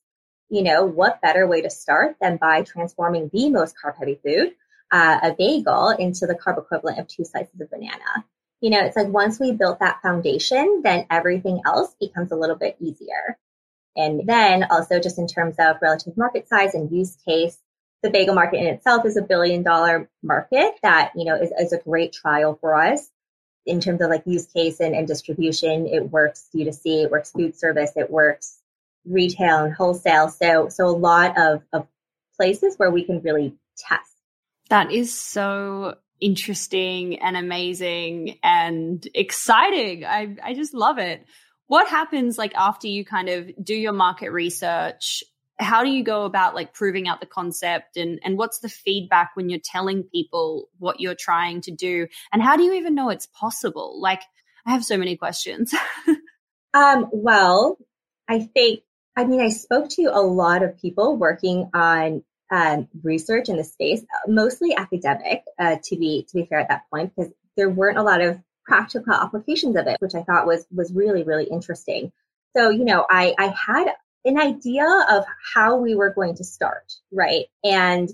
you 0.48 0.62
know, 0.62 0.84
what 0.84 1.22
better 1.22 1.46
way 1.46 1.62
to 1.62 1.70
start 1.70 2.16
than 2.20 2.36
by 2.36 2.62
transforming 2.62 3.30
the 3.32 3.50
most 3.50 3.74
carb 3.82 3.96
heavy 3.96 4.18
food, 4.24 4.54
uh, 4.90 5.20
a 5.22 5.34
bagel, 5.38 5.90
into 5.90 6.26
the 6.26 6.34
carb 6.34 6.58
equivalent 6.58 6.98
of 6.98 7.06
two 7.06 7.24
slices 7.24 7.60
of 7.60 7.70
banana? 7.70 8.24
you 8.60 8.70
know, 8.70 8.80
it's 8.80 8.96
like 8.96 9.08
once 9.08 9.40
we 9.40 9.52
built 9.52 9.80
that 9.80 10.02
foundation, 10.02 10.82
then 10.84 11.06
everything 11.10 11.62
else 11.64 11.94
becomes 11.98 12.30
a 12.30 12.36
little 12.36 12.56
bit 12.56 12.76
easier. 12.78 13.38
And 13.96 14.26
then 14.26 14.64
also 14.70 15.00
just 15.00 15.18
in 15.18 15.26
terms 15.26 15.56
of 15.58 15.76
relative 15.82 16.16
market 16.16 16.48
size 16.48 16.74
and 16.74 16.90
use 16.90 17.16
case, 17.26 17.58
the 18.02 18.10
bagel 18.10 18.34
market 18.34 18.58
in 18.58 18.66
itself 18.66 19.04
is 19.06 19.16
a 19.16 19.22
billion 19.22 19.62
dollar 19.62 20.08
market 20.22 20.74
that, 20.82 21.12
you 21.16 21.24
know, 21.24 21.36
is, 21.36 21.50
is 21.58 21.72
a 21.72 21.78
great 21.78 22.12
trial 22.12 22.56
for 22.60 22.74
us 22.74 23.08
in 23.66 23.80
terms 23.80 24.00
of 24.00 24.10
like 24.10 24.22
use 24.26 24.46
case 24.46 24.80
and, 24.80 24.94
and 24.94 25.06
distribution. 25.06 25.86
It 25.86 26.10
works 26.10 26.48
D2C, 26.54 27.04
it 27.04 27.10
works 27.10 27.32
food 27.32 27.56
service, 27.56 27.92
it 27.96 28.10
works 28.10 28.58
retail 29.04 29.64
and 29.64 29.74
wholesale. 29.74 30.28
So, 30.28 30.68
so 30.68 30.86
a 30.86 30.96
lot 30.96 31.38
of, 31.38 31.62
of 31.72 31.86
places 32.36 32.76
where 32.76 32.90
we 32.90 33.04
can 33.04 33.20
really 33.20 33.54
test. 33.76 34.10
That 34.68 34.92
is 34.92 35.12
so 35.12 35.96
interesting 36.20 37.18
and 37.20 37.36
amazing 37.36 38.38
and 38.42 39.06
exciting. 39.14 40.04
I, 40.04 40.36
I 40.42 40.54
just 40.54 40.74
love 40.74 40.98
it. 40.98 41.24
What 41.66 41.88
happens 41.88 42.36
like 42.36 42.54
after 42.54 42.88
you 42.88 43.04
kind 43.04 43.28
of 43.28 43.50
do 43.62 43.74
your 43.74 43.92
market 43.92 44.30
research? 44.30 45.22
How 45.60 45.84
do 45.84 45.90
you 45.90 46.02
go 46.02 46.24
about 46.24 46.54
like 46.54 46.74
proving 46.74 47.06
out 47.06 47.20
the 47.20 47.26
concept 47.26 47.96
and, 47.96 48.18
and 48.24 48.36
what's 48.36 48.60
the 48.60 48.68
feedback 48.68 49.32
when 49.34 49.48
you're 49.48 49.60
telling 49.62 50.04
people 50.04 50.68
what 50.78 51.00
you're 51.00 51.14
trying 51.14 51.60
to 51.62 51.70
do? 51.70 52.06
And 52.32 52.42
how 52.42 52.56
do 52.56 52.62
you 52.62 52.74
even 52.74 52.94
know 52.94 53.10
it's 53.10 53.26
possible? 53.26 54.00
Like, 54.00 54.22
I 54.66 54.70
have 54.70 54.84
so 54.84 54.96
many 54.96 55.16
questions. 55.16 55.74
um, 56.74 57.08
well, 57.12 57.78
I 58.28 58.40
think, 58.40 58.80
I 59.16 59.24
mean, 59.24 59.40
I 59.40 59.50
spoke 59.50 59.88
to 59.90 60.04
a 60.04 60.20
lot 60.20 60.62
of 60.62 60.78
people 60.78 61.16
working 61.16 61.70
on 61.74 62.22
um, 62.50 62.88
research 63.02 63.48
in 63.48 63.56
the 63.56 63.64
space, 63.64 64.04
mostly 64.26 64.74
academic, 64.74 65.44
uh, 65.58 65.76
to 65.84 65.96
be 65.96 66.26
to 66.28 66.34
be 66.34 66.46
fair 66.46 66.60
at 66.60 66.68
that 66.68 66.82
point, 66.90 67.12
because 67.14 67.32
there 67.56 67.70
weren't 67.70 67.98
a 67.98 68.02
lot 68.02 68.20
of 68.20 68.40
practical 68.64 69.12
applications 69.12 69.76
of 69.76 69.86
it, 69.86 70.00
which 70.00 70.14
I 70.14 70.22
thought 70.22 70.46
was 70.46 70.66
was 70.74 70.92
really 70.92 71.22
really 71.22 71.44
interesting. 71.44 72.12
So 72.56 72.70
you 72.70 72.84
know, 72.84 73.06
I 73.08 73.34
I 73.38 73.46
had 73.46 73.92
an 74.24 74.38
idea 74.38 74.86
of 75.10 75.24
how 75.54 75.76
we 75.76 75.94
were 75.94 76.10
going 76.10 76.34
to 76.36 76.44
start, 76.44 76.92
right? 77.12 77.46
And 77.64 78.10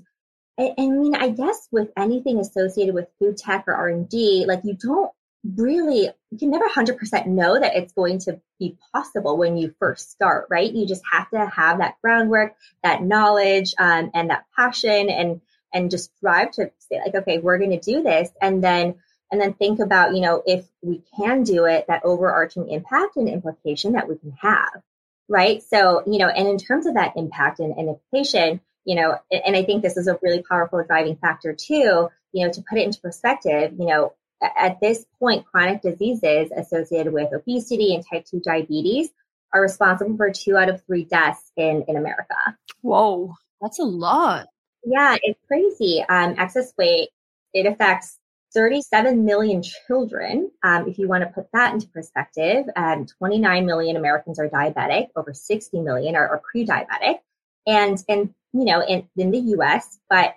I, 0.59 0.73
mean, 0.79 1.15
I 1.15 1.31
guess 1.31 1.69
with 1.71 1.91
anything 1.97 2.39
associated 2.39 2.95
with 2.95 3.09
food 3.19 3.37
tech 3.37 3.65
or 3.67 3.75
R 3.75 3.89
and 3.89 4.09
D, 4.09 4.45
like 4.47 4.61
you 4.65 4.75
don't 4.75 5.11
really 5.55 6.09
you 6.31 6.39
can 6.39 6.51
never 6.51 6.67
100% 6.69 7.27
know 7.27 7.61
that 7.61 7.77
it's 7.77 7.93
going 7.93 8.19
to 8.19 8.41
be 8.59 8.77
possible 8.93 9.37
when 9.37 9.57
you 9.57 9.75
first 9.79 10.11
start 10.11 10.47
right? 10.51 10.73
You 10.73 10.87
just 10.87 11.03
have 11.11 11.31
to 11.31 11.47
have 11.47 11.79
that 11.79 11.97
groundwork 12.03 12.57
that 12.83 13.03
knowledge 13.03 13.75
um, 13.79 14.11
and 14.15 14.31
that 14.31 14.47
passion 14.57 15.11
and 15.11 15.41
and 15.73 15.91
just 15.91 16.17
strive 16.17 16.53
to 16.53 16.71
say 16.79 17.01
like 17.05 17.15
okay 17.15 17.39
we're 17.39 17.59
going 17.59 17.79
to 17.79 17.81
do 17.81 18.03
this. 18.03 18.31
And 18.41 18.65
then 18.65 18.97
and 19.31 19.41
then 19.41 19.55
think 19.55 19.81
about 19.81 20.15
you 20.15 20.23
know 20.23 20.43
if 20.47 20.67
we 20.83 21.03
can 21.17 21.43
do 21.43 21.67
it 21.67 21.87
that 21.89 22.05
overarching 22.05 22.69
impact 22.71 23.17
and 23.17 23.29
implication 23.29 23.93
that 23.93 24.09
we 24.09 24.17
can 24.17 24.33
have 24.41 24.83
right 25.28 25.62
so 25.62 26.02
you 26.06 26.18
know 26.18 26.28
and 26.28 26.49
in 26.49 26.59
terms 26.59 26.87
of 26.87 26.95
that 26.95 27.12
impact 27.16 27.59
and, 27.61 27.76
and 27.76 27.88
implication 27.88 28.61
you 28.85 28.95
know 28.95 29.18
and 29.30 29.56
i 29.56 29.62
think 29.62 29.83
this 29.83 29.97
is 29.97 30.06
a 30.06 30.18
really 30.23 30.42
powerful 30.42 30.83
driving 30.87 31.16
factor 31.16 31.52
too 31.52 32.09
you 32.33 32.47
know 32.47 32.52
to 32.52 32.62
put 32.68 32.78
it 32.78 32.85
into 32.85 33.00
perspective 33.00 33.73
you 33.78 33.87
know 33.87 34.12
at 34.42 34.80
this 34.80 35.04
point, 35.18 35.47
chronic 35.47 35.83
diseases 35.83 36.50
associated 36.54 37.12
with 37.12 37.33
obesity 37.33 37.95
and 37.95 38.04
type 38.06 38.25
2 38.26 38.40
diabetes 38.40 39.11
are 39.52 39.62
responsible 39.62 40.16
for 40.16 40.30
two 40.30 40.56
out 40.56 40.68
of 40.68 40.85
three 40.85 41.04
deaths 41.04 41.52
in, 41.56 41.85
in 41.88 41.97
America. 41.97 42.35
Whoa, 42.83 43.35
that's 43.61 43.78
a 43.78 43.85
lot. 43.85 44.49
Yeah, 44.85 45.16
it's 45.23 45.40
crazy. 45.49 46.04
Um, 46.06 46.35
excess 46.38 46.73
weight, 46.76 47.09
it 47.54 47.66
affects 47.66 48.18
37 48.57 49.25
million 49.25 49.63
children. 49.63 50.51
Um, 50.63 50.89
if 50.89 50.99
you 50.99 51.09
want 51.09 51.23
to 51.25 51.31
put 51.31 51.47
that 51.53 51.75
into 51.75 51.87
perspective, 51.89 52.65
um, 52.75 53.05
29 53.05 53.67
million 53.67 53.97
Americans 53.97 54.39
are 54.39 54.49
diabetic, 54.49 55.09
over 55.15 55.35
60 55.35 55.81
million 55.83 56.17
are, 56.17 56.27
are 56.27 56.41
pre-diabetic. 56.51 57.19
And, 57.67 58.02
and, 58.09 58.35
you 58.54 58.65
know, 58.65 58.80
in, 58.80 59.07
in 59.17 59.30
the 59.30 59.39
US, 59.59 59.99
but 60.09 60.35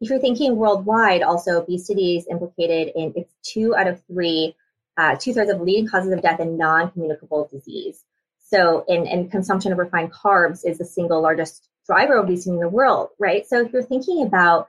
if 0.00 0.10
you're 0.10 0.18
thinking 0.18 0.56
worldwide, 0.56 1.22
also 1.22 1.60
obesity 1.60 2.16
is 2.16 2.26
implicated 2.28 2.92
in 2.94 3.12
it's 3.16 3.34
two 3.42 3.74
out 3.76 3.86
of 3.86 4.02
three, 4.06 4.54
uh, 4.96 5.16
two 5.16 5.32
thirds 5.32 5.50
of 5.50 5.60
leading 5.60 5.88
causes 5.88 6.12
of 6.12 6.22
death 6.22 6.40
in 6.40 6.56
non-communicable 6.56 7.48
disease. 7.52 8.04
So, 8.38 8.84
in, 8.88 9.06
in 9.06 9.28
consumption 9.28 9.72
of 9.72 9.78
refined 9.78 10.12
carbs 10.12 10.64
is 10.64 10.78
the 10.78 10.84
single 10.84 11.20
largest 11.20 11.68
driver 11.86 12.16
of 12.16 12.24
obesity 12.24 12.50
in 12.50 12.60
the 12.60 12.68
world, 12.68 13.10
right? 13.18 13.46
So, 13.46 13.60
if 13.60 13.72
you're 13.72 13.82
thinking 13.82 14.22
about, 14.22 14.68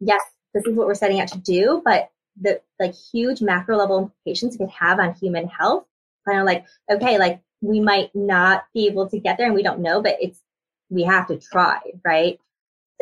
yes, 0.00 0.22
this 0.54 0.64
is 0.66 0.74
what 0.74 0.86
we're 0.86 0.94
setting 0.94 1.20
out 1.20 1.28
to 1.28 1.38
do, 1.38 1.82
but 1.84 2.10
the 2.40 2.60
like 2.80 2.94
huge 2.94 3.42
macro 3.42 3.76
level 3.76 3.98
implications 3.98 4.54
it 4.54 4.58
could 4.58 4.70
have 4.70 4.98
on 4.98 5.14
human 5.14 5.48
health, 5.48 5.84
kind 6.26 6.40
of 6.40 6.46
like, 6.46 6.64
okay, 6.90 7.18
like 7.18 7.40
we 7.60 7.80
might 7.80 8.10
not 8.14 8.64
be 8.74 8.86
able 8.86 9.08
to 9.08 9.18
get 9.18 9.36
there 9.36 9.46
and 9.46 9.54
we 9.54 9.62
don't 9.62 9.80
know, 9.80 10.02
but 10.02 10.16
it's, 10.20 10.40
we 10.90 11.04
have 11.04 11.28
to 11.28 11.38
try, 11.38 11.80
right? 12.04 12.38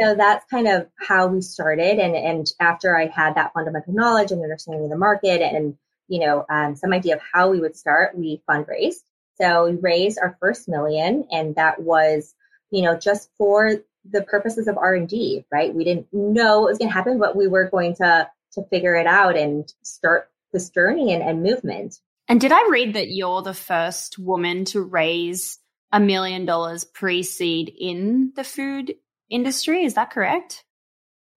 so 0.00 0.14
that's 0.14 0.46
kind 0.46 0.66
of 0.66 0.86
how 0.96 1.26
we 1.26 1.42
started. 1.42 1.98
And, 1.98 2.16
and 2.16 2.50
after 2.58 2.96
I 2.96 3.06
had 3.06 3.34
that 3.34 3.52
fundamental 3.52 3.92
knowledge 3.92 4.32
and 4.32 4.42
understanding 4.42 4.84
of 4.84 4.90
the 4.90 4.96
market 4.96 5.42
and, 5.42 5.76
you 6.08 6.20
know, 6.20 6.46
um, 6.48 6.74
some 6.74 6.92
idea 6.92 7.16
of 7.16 7.20
how 7.32 7.50
we 7.50 7.60
would 7.60 7.76
start, 7.76 8.16
we 8.16 8.42
fundraised. 8.48 9.02
So 9.40 9.66
we 9.66 9.76
raised 9.76 10.18
our 10.18 10.36
first 10.40 10.68
million 10.68 11.26
and 11.30 11.54
that 11.56 11.80
was, 11.82 12.34
you 12.70 12.82
know, 12.82 12.96
just 12.96 13.30
for 13.36 13.82
the 14.08 14.22
purposes 14.22 14.68
of 14.68 14.78
R&D, 14.78 15.44
right? 15.52 15.74
We 15.74 15.84
didn't 15.84 16.06
know 16.12 16.60
what 16.60 16.70
was 16.70 16.78
going 16.78 16.88
to 16.88 16.94
happen, 16.94 17.18
but 17.18 17.36
we 17.36 17.46
were 17.46 17.68
going 17.68 17.96
to, 17.96 18.28
to 18.52 18.62
figure 18.70 18.94
it 18.94 19.06
out 19.06 19.36
and 19.36 19.72
start 19.82 20.30
this 20.52 20.70
journey 20.70 21.12
and, 21.12 21.22
and 21.22 21.42
movement. 21.42 21.98
And 22.28 22.40
did 22.40 22.52
I 22.52 22.68
read 22.70 22.94
that 22.94 23.10
you're 23.10 23.42
the 23.42 23.54
first 23.54 24.18
woman 24.18 24.64
to 24.66 24.80
raise 24.80 25.58
a 25.92 26.00
million 26.00 26.44
dollars 26.44 26.84
pre-seed 26.84 27.72
in 27.76 28.32
the 28.36 28.44
food 28.44 28.94
industry. 29.28 29.84
Is 29.84 29.94
that 29.94 30.10
correct? 30.10 30.64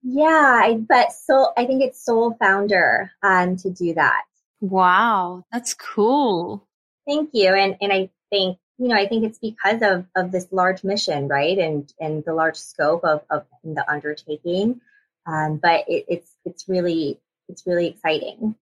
Yeah, 0.03 0.75
but 0.89 1.13
so 1.13 1.53
I 1.57 1.65
think 1.67 1.83
it's 1.83 2.05
sole 2.05 2.37
founder 2.41 3.13
um, 3.23 3.57
to 3.59 3.71
do 3.71 3.95
that. 3.95 4.23
Wow, 4.61 5.45
that's 5.53 5.75
cool. 5.75 6.67
Thank 7.07 7.31
you, 7.33 7.49
and 7.49 7.77
and 7.81 7.93
I 7.93 8.11
think 8.31 8.59
you 8.83 8.89
know 8.89 8.97
I 8.97 9.07
think 9.07 9.23
it's 9.25 9.39
because 9.39 9.81
of 9.83 10.07
of 10.17 10.33
this 10.33 10.49
large 10.51 10.83
mission, 10.83 11.29
right, 11.29 11.57
and 11.57 11.91
and 12.01 12.25
the 12.25 12.35
large 12.35 12.57
scope 12.57 13.05
of 13.05 13.23
of 13.31 13.45
the 13.63 13.85
undertaking. 13.89 14.81
Um, 15.25 15.59
but 15.63 15.85
it, 15.87 16.05
it's 16.09 16.37
it's 16.45 16.69
really 16.69 17.21
it's 17.49 17.65
really 17.65 17.87
exciting. 17.87 18.57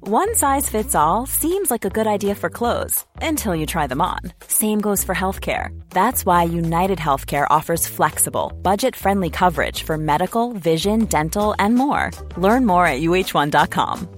One 0.00 0.34
size 0.34 0.68
fits 0.70 0.94
all 0.94 1.26
seems 1.26 1.70
like 1.70 1.84
a 1.84 1.90
good 1.90 2.06
idea 2.06 2.34
for 2.34 2.50
clothes 2.50 3.04
until 3.22 3.54
you 3.54 3.66
try 3.66 3.86
them 3.86 4.00
on. 4.00 4.20
Same 4.46 4.80
goes 4.80 5.02
for 5.02 5.14
healthcare. 5.14 5.68
That's 5.90 6.24
why 6.26 6.44
United 6.44 6.98
Healthcare 6.98 7.46
offers 7.50 7.86
flexible, 7.86 8.52
budget 8.62 8.96
friendly 8.96 9.30
coverage 9.30 9.82
for 9.82 9.96
medical, 9.98 10.52
vision, 10.52 11.06
dental, 11.06 11.54
and 11.58 11.74
more. 11.74 12.10
Learn 12.36 12.64
more 12.66 12.86
at 12.86 13.00
uh1.com. 13.00 14.17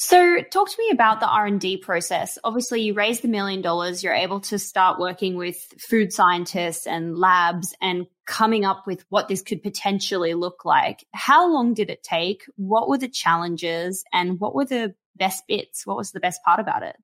So, 0.00 0.40
talk 0.42 0.70
to 0.70 0.76
me 0.78 0.90
about 0.92 1.18
the 1.18 1.26
R 1.26 1.46
and 1.46 1.60
D 1.60 1.76
process. 1.76 2.38
Obviously, 2.44 2.82
you 2.82 2.94
raise 2.94 3.20
the 3.20 3.26
million 3.26 3.62
dollars. 3.62 4.04
You're 4.04 4.14
able 4.14 4.38
to 4.42 4.56
start 4.56 5.00
working 5.00 5.34
with 5.34 5.56
food 5.80 6.12
scientists 6.12 6.86
and 6.86 7.18
labs 7.18 7.74
and 7.82 8.06
coming 8.24 8.64
up 8.64 8.86
with 8.86 9.04
what 9.08 9.26
this 9.26 9.42
could 9.42 9.60
potentially 9.60 10.34
look 10.34 10.64
like. 10.64 11.04
How 11.12 11.52
long 11.52 11.74
did 11.74 11.90
it 11.90 12.04
take? 12.04 12.44
What 12.54 12.88
were 12.88 12.98
the 12.98 13.08
challenges, 13.08 14.04
and 14.12 14.38
what 14.38 14.54
were 14.54 14.66
the 14.66 14.94
best 15.16 15.48
bits? 15.48 15.84
What 15.84 15.96
was 15.96 16.12
the 16.12 16.20
best 16.20 16.44
part 16.44 16.60
about 16.60 16.84
it? 16.84 16.94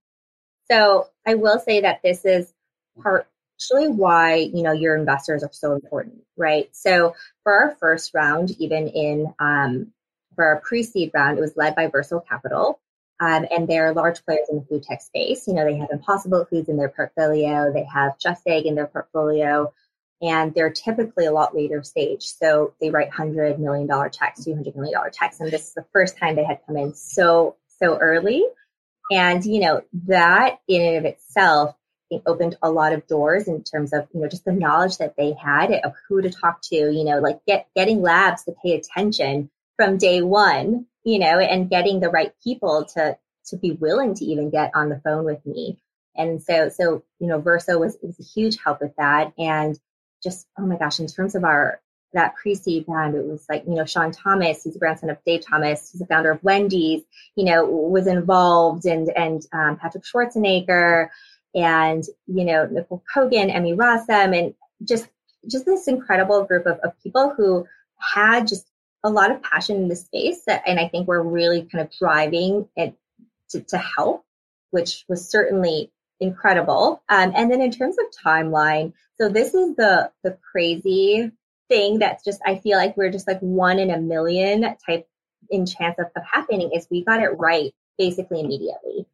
So, 0.71 1.09
I 1.27 1.35
will 1.35 1.59
say 1.59 1.81
that 1.81 2.01
this 2.05 2.25
is 2.25 2.53
partially 3.03 3.89
why 3.89 4.37
you 4.37 4.63
know 4.63 4.71
your 4.73 4.97
investors 4.97 5.43
are 5.43 5.51
so 5.53 5.73
important, 5.73 6.23
right? 6.37 6.69
So, 6.71 7.17
for 7.43 7.53
our 7.53 7.77
first 7.81 8.15
round, 8.15 8.53
even 8.61 8.87
in 8.87 9.35
um, 9.41 9.93
for 10.37 10.45
our 10.45 10.61
pre-seed 10.61 11.11
round, 11.13 11.39
it 11.39 11.41
was 11.41 11.57
led 11.57 11.75
by 11.75 11.89
Verso 11.89 12.21
Capital. 12.21 12.79
Um, 13.20 13.46
and 13.50 13.68
they're 13.68 13.94
large 13.94 14.24
players 14.24 14.48
in 14.50 14.59
the 14.59 14.64
food 14.64 14.83
tech 14.83 15.00
space. 15.00 15.46
You 15.46 15.55
know, 15.55 15.64
they 15.64 15.77
have 15.77 15.90
Impossible 15.92 16.46
Foods 16.50 16.68
in 16.68 16.77
their 16.77 16.88
portfolio, 16.88 17.72
they 17.72 17.85
have 17.85 18.18
Just 18.18 18.42
Egg 18.46 18.66
in 18.66 18.74
their 18.74 18.88
portfolio, 18.88 19.72
and 20.20 20.53
they're 20.55 20.70
typically 20.70 21.27
a 21.27 21.33
lot 21.33 21.55
later 21.55 21.83
stage. 21.83 22.24
So 22.24 22.74
they 22.81 22.90
write 22.90 23.11
$100 23.11 23.59
million 23.59 23.88
checks, 24.11 24.44
$200 24.44 24.74
million 24.74 24.98
checks. 25.12 25.40
And 25.40 25.50
this 25.50 25.68
is 25.68 25.74
the 25.74 25.87
first 25.92 26.18
time 26.18 26.35
they 26.35 26.44
had 26.44 26.61
come 26.66 26.77
in 26.77 26.94
so, 26.94 27.57
so 27.81 27.98
early. 27.98 28.42
And, 29.11 29.44
you 29.44 29.61
know, 29.61 29.83
that 30.07 30.59
in 30.66 30.83
and 30.83 30.96
of 30.96 31.05
itself 31.05 31.77
it 32.11 32.22
opened 32.27 32.57
a 32.62 32.70
lot 32.70 32.92
of 32.92 33.07
doors 33.07 33.48
in 33.48 33.62
terms 33.62 33.92
of, 33.92 34.07
you 34.12 34.20
know, 34.20 34.29
just 34.29 34.44
the 34.44 34.53
knowledge 34.53 34.98
that 34.98 35.16
they 35.16 35.33
had 35.33 35.72
of 35.72 35.94
who 36.09 36.22
to 36.22 36.31
talk 36.31 36.61
to, 36.62 36.77
you 36.77 37.05
know, 37.05 37.18
like 37.18 37.40
get, 37.46 37.66
getting 37.74 38.03
labs 38.03 38.44
to 38.44 38.55
pay 38.62 38.77
attention 38.77 39.50
from 39.77 39.99
day 39.99 40.23
one 40.23 40.87
you 41.05 41.19
know, 41.19 41.39
and 41.39 41.71
getting 41.71 42.01
the 42.01 42.09
right 42.09 42.33
people 42.43 42.87
to 42.95 43.17
to 43.47 43.57
be 43.57 43.73
willing 43.73 44.15
to 44.15 44.25
even 44.25 44.49
get 44.51 44.71
on 44.75 44.89
the 44.89 45.01
phone 45.05 45.25
with 45.25 45.45
me. 45.45 45.79
And 46.17 46.43
so, 46.43 46.71
so 46.71 47.05
you 47.21 47.29
know, 47.29 47.41
Verso 47.41 47.79
was 47.79 47.97
was 48.03 48.19
a 48.19 48.23
huge 48.23 48.57
help 48.63 48.81
with 48.81 48.97
that. 48.97 49.33
And 49.39 49.79
just 50.23 50.47
oh 50.59 50.67
my 50.67 50.77
gosh, 50.77 50.99
in 50.99 51.07
terms 51.07 51.35
of 51.35 51.45
our 51.45 51.81
that 52.15 52.37
pre-seed 52.37 52.85
round, 52.89 53.15
it 53.17 53.25
was 53.25 53.45
like 53.49 53.65
you 53.67 53.75
know 53.75 53.85
Sean 53.85 54.11
Thomas, 54.11 54.65
he's 54.65 54.73
the 54.73 54.79
grandson 54.79 55.11
of 55.11 55.19
Dave 55.27 55.45
Thomas, 55.47 55.93
he's 55.93 56.01
the 56.01 56.07
founder 56.07 56.31
of 56.31 56.43
Wendy's. 56.43 57.03
You 57.37 57.45
know, 57.45 57.65
was 57.67 58.07
involved, 58.07 58.87
and 58.87 59.11
and 59.11 59.47
um, 59.53 59.77
Patrick 59.77 60.05
Schwarzenegger, 60.05 61.09
and 61.55 62.03
you 62.27 62.45
know 62.45 62.67
Nicole 62.67 63.03
Kogan, 63.15 63.55
Emmy 63.55 63.75
Rossum, 63.75 64.37
and 64.39 64.55
just 64.83 65.09
just 65.51 65.67
this 65.67 65.89
incredible 65.89 66.45
group 66.45 66.65
of, 66.65 66.79
of 66.79 66.99
people 67.03 67.35
who 67.37 67.67
had 67.99 68.47
just 68.47 68.67
a 69.05 69.11
lot 69.11 69.31
of 69.31 69.43
passion 69.43 69.77
in 69.77 69.88
the 69.88 69.97
space 69.97 70.40
that, 70.47 70.62
and 70.67 70.81
I 70.81 70.88
think 70.88 71.07
we're 71.07 71.23
really 71.23 71.69
kind 71.71 71.85
of 71.85 71.93
driving 71.97 72.69
it 72.75 72.97
to, 73.51 73.61
to 73.61 73.79
help, 73.79 74.25
which 74.71 75.05
was 75.09 75.29
certainly 75.29 75.93
incredible. 76.21 77.03
Um, 77.09 77.33
and 77.37 77.51
then 77.51 77.61
in 77.61 77.71
terms 77.71 77.97
of 77.99 78.07
timeline, 78.25 78.95
so 79.21 79.29
this 79.29 79.55
is 79.55 79.77
the 79.77 80.11
the 80.25 80.37
crazy 80.51 81.31
thing 81.69 81.99
that's 81.99 82.25
just 82.25 82.40
I 82.45 82.57
feel 82.57 82.79
like 82.79 82.97
we're 82.97 83.12
just 83.12 83.29
like 83.29 83.40
one 83.40 83.79
in 83.79 83.90
a 83.90 84.01
million 84.01 84.62
type 84.85 85.07
in 85.51 85.67
chance 85.67 85.97
of, 85.99 86.07
of 86.17 86.23
happening 86.25 86.71
is 86.75 86.88
we 86.90 87.05
got 87.05 87.23
it 87.23 87.38
right 87.38 87.73
basically 87.99 88.40
immediately. 88.40 89.07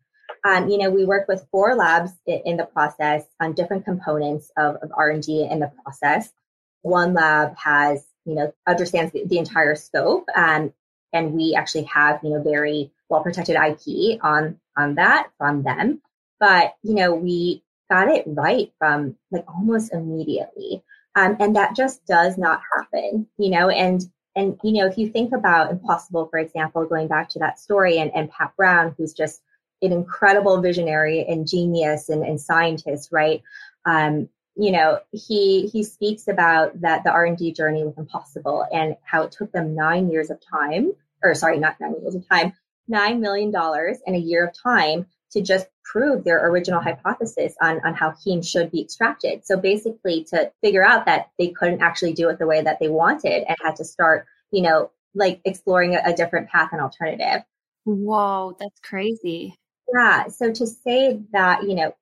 Um, 0.44 0.68
you 0.68 0.78
know, 0.78 0.90
we 0.90 1.04
work 1.04 1.28
with 1.28 1.46
four 1.50 1.74
labs 1.74 2.12
in, 2.26 2.40
in 2.46 2.56
the 2.56 2.64
process 2.64 3.24
on 3.40 3.52
different 3.52 3.84
components 3.84 4.50
of, 4.56 4.76
of 4.76 4.90
R&D 4.96 5.46
in 5.50 5.58
the 5.58 5.70
process. 5.84 6.32
One 6.80 7.12
lab 7.12 7.56
has 7.58 8.02
you 8.24 8.34
know, 8.34 8.52
understands 8.66 9.12
the, 9.12 9.24
the 9.24 9.38
entire 9.38 9.74
scope. 9.74 10.26
Um, 10.34 10.72
and 11.12 11.32
we 11.32 11.54
actually 11.56 11.84
have, 11.84 12.20
you 12.22 12.30
know, 12.30 12.42
very 12.42 12.92
well 13.08 13.22
protected 13.22 13.56
IP 13.56 14.22
on, 14.22 14.60
on 14.76 14.94
that 14.94 15.30
from 15.38 15.62
them. 15.62 16.00
But, 16.38 16.74
you 16.82 16.94
know, 16.94 17.14
we 17.14 17.62
got 17.90 18.08
it 18.08 18.24
right 18.26 18.72
from 18.78 19.16
like 19.30 19.44
almost 19.48 19.92
immediately. 19.92 20.82
Um, 21.16 21.36
and 21.40 21.56
that 21.56 21.74
just 21.74 22.06
does 22.06 22.38
not 22.38 22.62
happen, 22.72 23.26
you 23.36 23.50
know, 23.50 23.68
and, 23.68 24.00
and, 24.36 24.58
you 24.62 24.72
know, 24.74 24.86
if 24.86 24.96
you 24.96 25.08
think 25.10 25.32
about 25.34 25.72
Impossible, 25.72 26.28
for 26.30 26.38
example, 26.38 26.86
going 26.86 27.08
back 27.08 27.28
to 27.30 27.40
that 27.40 27.58
story 27.58 27.98
and, 27.98 28.12
and 28.14 28.30
Pat 28.30 28.52
Brown, 28.56 28.94
who's 28.96 29.12
just 29.12 29.42
an 29.82 29.92
incredible 29.92 30.60
visionary 30.60 31.24
and 31.26 31.48
genius 31.48 32.08
and, 32.08 32.22
and 32.22 32.40
scientist, 32.40 33.08
right? 33.10 33.42
Um, 33.84 34.28
you 34.56 34.72
know, 34.72 35.00
he 35.12 35.66
he 35.68 35.82
speaks 35.84 36.28
about 36.28 36.80
that 36.80 37.04
the 37.04 37.10
R 37.10 37.24
and 37.24 37.36
D 37.36 37.52
journey 37.52 37.84
was 37.84 37.96
impossible 37.96 38.66
and 38.72 38.96
how 39.04 39.22
it 39.22 39.32
took 39.32 39.52
them 39.52 39.74
nine 39.74 40.10
years 40.10 40.30
of 40.30 40.40
time, 40.40 40.92
or 41.22 41.34
sorry, 41.34 41.58
not 41.58 41.80
nine 41.80 41.94
years 42.02 42.14
of 42.14 42.28
time, 42.28 42.52
nine 42.88 43.20
million 43.20 43.50
dollars 43.50 43.98
in 44.06 44.14
a 44.14 44.18
year 44.18 44.46
of 44.46 44.54
time 44.54 45.06
to 45.32 45.40
just 45.40 45.66
prove 45.84 46.24
their 46.24 46.48
original 46.48 46.80
hypothesis 46.80 47.54
on, 47.60 47.80
on 47.84 47.94
how 47.94 48.10
heme 48.10 48.44
should 48.44 48.70
be 48.70 48.82
extracted. 48.82 49.44
So 49.44 49.56
basically 49.56 50.24
to 50.30 50.52
figure 50.60 50.84
out 50.84 51.06
that 51.06 51.30
they 51.38 51.48
couldn't 51.48 51.82
actually 51.82 52.12
do 52.12 52.28
it 52.28 52.38
the 52.38 52.46
way 52.46 52.62
that 52.62 52.78
they 52.80 52.88
wanted 52.88 53.44
and 53.46 53.56
had 53.62 53.76
to 53.76 53.84
start, 53.84 54.26
you 54.50 54.62
know, 54.62 54.90
like 55.14 55.40
exploring 55.44 55.94
a, 55.94 56.00
a 56.04 56.12
different 56.12 56.48
path 56.48 56.70
and 56.72 56.80
alternative. 56.80 57.42
Whoa, 57.84 58.56
that's 58.58 58.80
crazy. 58.80 59.56
Yeah. 59.92 60.28
So 60.28 60.52
to 60.52 60.66
say 60.66 61.20
that, 61.32 61.64
you 61.64 61.74
know, 61.74 61.94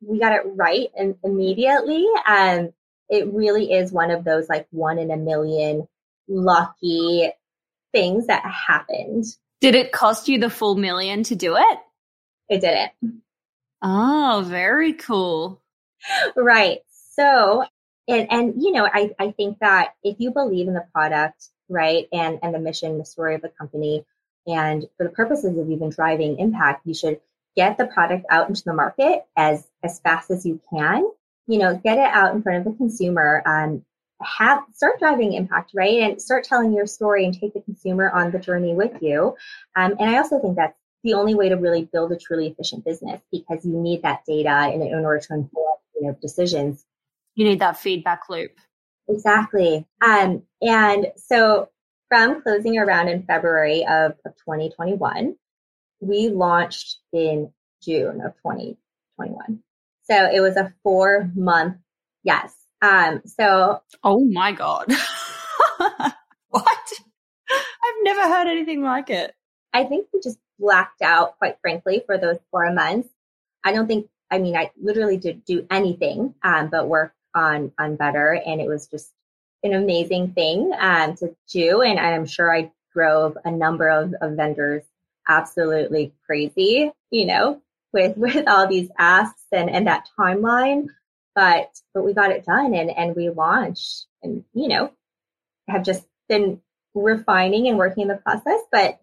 we 0.00 0.18
got 0.18 0.32
it 0.32 0.42
right 0.44 0.88
and 0.96 1.16
immediately. 1.24 2.06
And 2.26 2.72
it 3.08 3.32
really 3.32 3.72
is 3.72 3.92
one 3.92 4.10
of 4.10 4.24
those 4.24 4.48
like 4.48 4.66
one 4.70 4.98
in 4.98 5.10
a 5.10 5.16
million 5.16 5.86
lucky 6.28 7.30
things 7.92 8.26
that 8.26 8.44
happened. 8.44 9.24
Did 9.60 9.74
it 9.74 9.92
cost 9.92 10.28
you 10.28 10.38
the 10.38 10.50
full 10.50 10.74
million 10.74 11.22
to 11.24 11.36
do 11.36 11.56
it? 11.56 11.78
It 12.48 12.60
didn't. 12.60 13.22
Oh, 13.82 14.44
very 14.46 14.92
cool. 14.92 15.62
Right. 16.36 16.80
So, 17.12 17.64
and, 18.08 18.30
and, 18.30 18.62
you 18.62 18.72
know, 18.72 18.86
I, 18.92 19.14
I 19.18 19.30
think 19.32 19.58
that 19.60 19.94
if 20.04 20.16
you 20.18 20.30
believe 20.30 20.68
in 20.68 20.74
the 20.74 20.86
product, 20.92 21.48
right, 21.68 22.06
and, 22.12 22.38
and 22.42 22.54
the 22.54 22.58
mission, 22.58 22.98
the 22.98 23.04
story 23.04 23.34
of 23.34 23.42
the 23.42 23.48
company, 23.48 24.04
and 24.46 24.86
for 24.96 25.04
the 25.04 25.10
purposes 25.10 25.56
of 25.58 25.70
even 25.70 25.88
driving 25.88 26.38
impact, 26.38 26.86
you 26.86 26.94
should 26.94 27.20
get 27.56 27.78
the 27.78 27.86
product 27.86 28.26
out 28.30 28.48
into 28.48 28.62
the 28.64 28.74
market 28.74 29.24
as 29.36 29.66
as 29.86 30.00
fast 30.00 30.30
as 30.30 30.44
you 30.44 30.60
can. 30.70 31.08
You 31.46 31.58
know, 31.58 31.76
get 31.76 31.98
it 31.98 32.10
out 32.12 32.34
in 32.34 32.42
front 32.42 32.58
of 32.58 32.72
the 32.72 32.76
consumer. 32.76 33.42
Um, 33.46 33.84
have 34.22 34.64
start 34.72 34.98
driving 34.98 35.32
impact, 35.34 35.72
right, 35.74 36.00
and 36.00 36.20
start 36.20 36.44
telling 36.44 36.72
your 36.72 36.86
story 36.86 37.24
and 37.24 37.38
take 37.38 37.54
the 37.54 37.60
consumer 37.60 38.10
on 38.10 38.30
the 38.30 38.38
journey 38.38 38.74
with 38.74 39.00
you. 39.00 39.36
Um, 39.76 39.94
and 39.98 40.10
I 40.10 40.18
also 40.18 40.40
think 40.40 40.56
that's 40.56 40.76
the 41.04 41.14
only 41.14 41.34
way 41.34 41.48
to 41.48 41.56
really 41.56 41.88
build 41.92 42.12
a 42.12 42.16
truly 42.16 42.48
efficient 42.48 42.84
business 42.84 43.20
because 43.30 43.64
you 43.64 43.72
need 43.72 44.02
that 44.02 44.24
data 44.26 44.70
in, 44.74 44.82
in 44.82 45.04
order 45.04 45.20
to 45.20 45.34
inform 45.34 45.78
you 45.94 46.06
know 46.06 46.18
decisions. 46.20 46.84
You 47.34 47.44
need 47.44 47.60
that 47.60 47.78
feedback 47.78 48.22
loop. 48.28 48.52
Exactly. 49.08 49.86
Um, 50.04 50.42
and 50.60 51.12
so 51.16 51.68
from 52.08 52.42
closing 52.42 52.78
around 52.78 53.08
in 53.08 53.22
February 53.22 53.84
of, 53.84 54.12
of 54.24 54.36
2021, 54.36 55.36
we 56.00 56.28
launched 56.28 56.98
in 57.12 57.52
June 57.82 58.20
of 58.20 58.34
2021. 58.38 59.62
So 60.10 60.30
it 60.30 60.40
was 60.40 60.56
a 60.56 60.72
four 60.82 61.30
month, 61.34 61.76
yes. 62.22 62.54
Um, 62.82 63.22
so 63.24 63.80
Oh 64.04 64.24
my 64.24 64.52
god. 64.52 64.86
what? 66.48 66.92
I've 67.50 68.02
never 68.02 68.22
heard 68.22 68.48
anything 68.48 68.82
like 68.82 69.10
it. 69.10 69.34
I 69.72 69.84
think 69.84 70.08
we 70.12 70.20
just 70.20 70.38
blacked 70.58 71.02
out, 71.02 71.38
quite 71.38 71.58
frankly, 71.60 72.02
for 72.06 72.18
those 72.18 72.38
four 72.50 72.72
months. 72.72 73.08
I 73.64 73.72
don't 73.72 73.86
think, 73.86 74.08
I 74.30 74.38
mean, 74.38 74.56
I 74.56 74.70
literally 74.80 75.16
did 75.16 75.44
do 75.44 75.66
anything 75.70 76.34
um, 76.42 76.68
but 76.68 76.88
work 76.88 77.12
on 77.34 77.72
on 77.78 77.96
better, 77.96 78.40
and 78.46 78.60
it 78.60 78.68
was 78.68 78.86
just 78.86 79.12
an 79.62 79.74
amazing 79.74 80.32
thing 80.32 80.72
um, 80.78 81.14
to 81.16 81.34
do. 81.52 81.82
And 81.82 81.98
I'm 81.98 82.26
sure 82.26 82.54
I 82.54 82.72
drove 82.92 83.36
a 83.44 83.50
number 83.50 83.88
of, 83.88 84.14
of 84.20 84.32
vendors 84.32 84.82
absolutely 85.28 86.12
crazy, 86.24 86.90
you 87.10 87.26
know, 87.26 87.60
with 87.92 88.16
with 88.16 88.48
all 88.48 88.66
these 88.66 88.90
asks 88.98 89.44
and 89.52 89.70
and 89.70 89.86
that 89.86 90.08
timeline. 90.18 90.86
But 91.34 91.70
but 91.92 92.02
we 92.02 92.14
got 92.14 92.30
it 92.30 92.46
done, 92.46 92.74
and 92.74 92.90
and 92.90 93.14
we 93.14 93.28
launched, 93.28 94.06
and 94.22 94.44
you 94.54 94.68
know, 94.68 94.90
have 95.68 95.84
just 95.84 96.04
been 96.28 96.60
refining 96.94 97.68
and 97.68 97.78
working 97.78 98.08
the 98.08 98.16
process, 98.16 98.60
but 98.72 98.98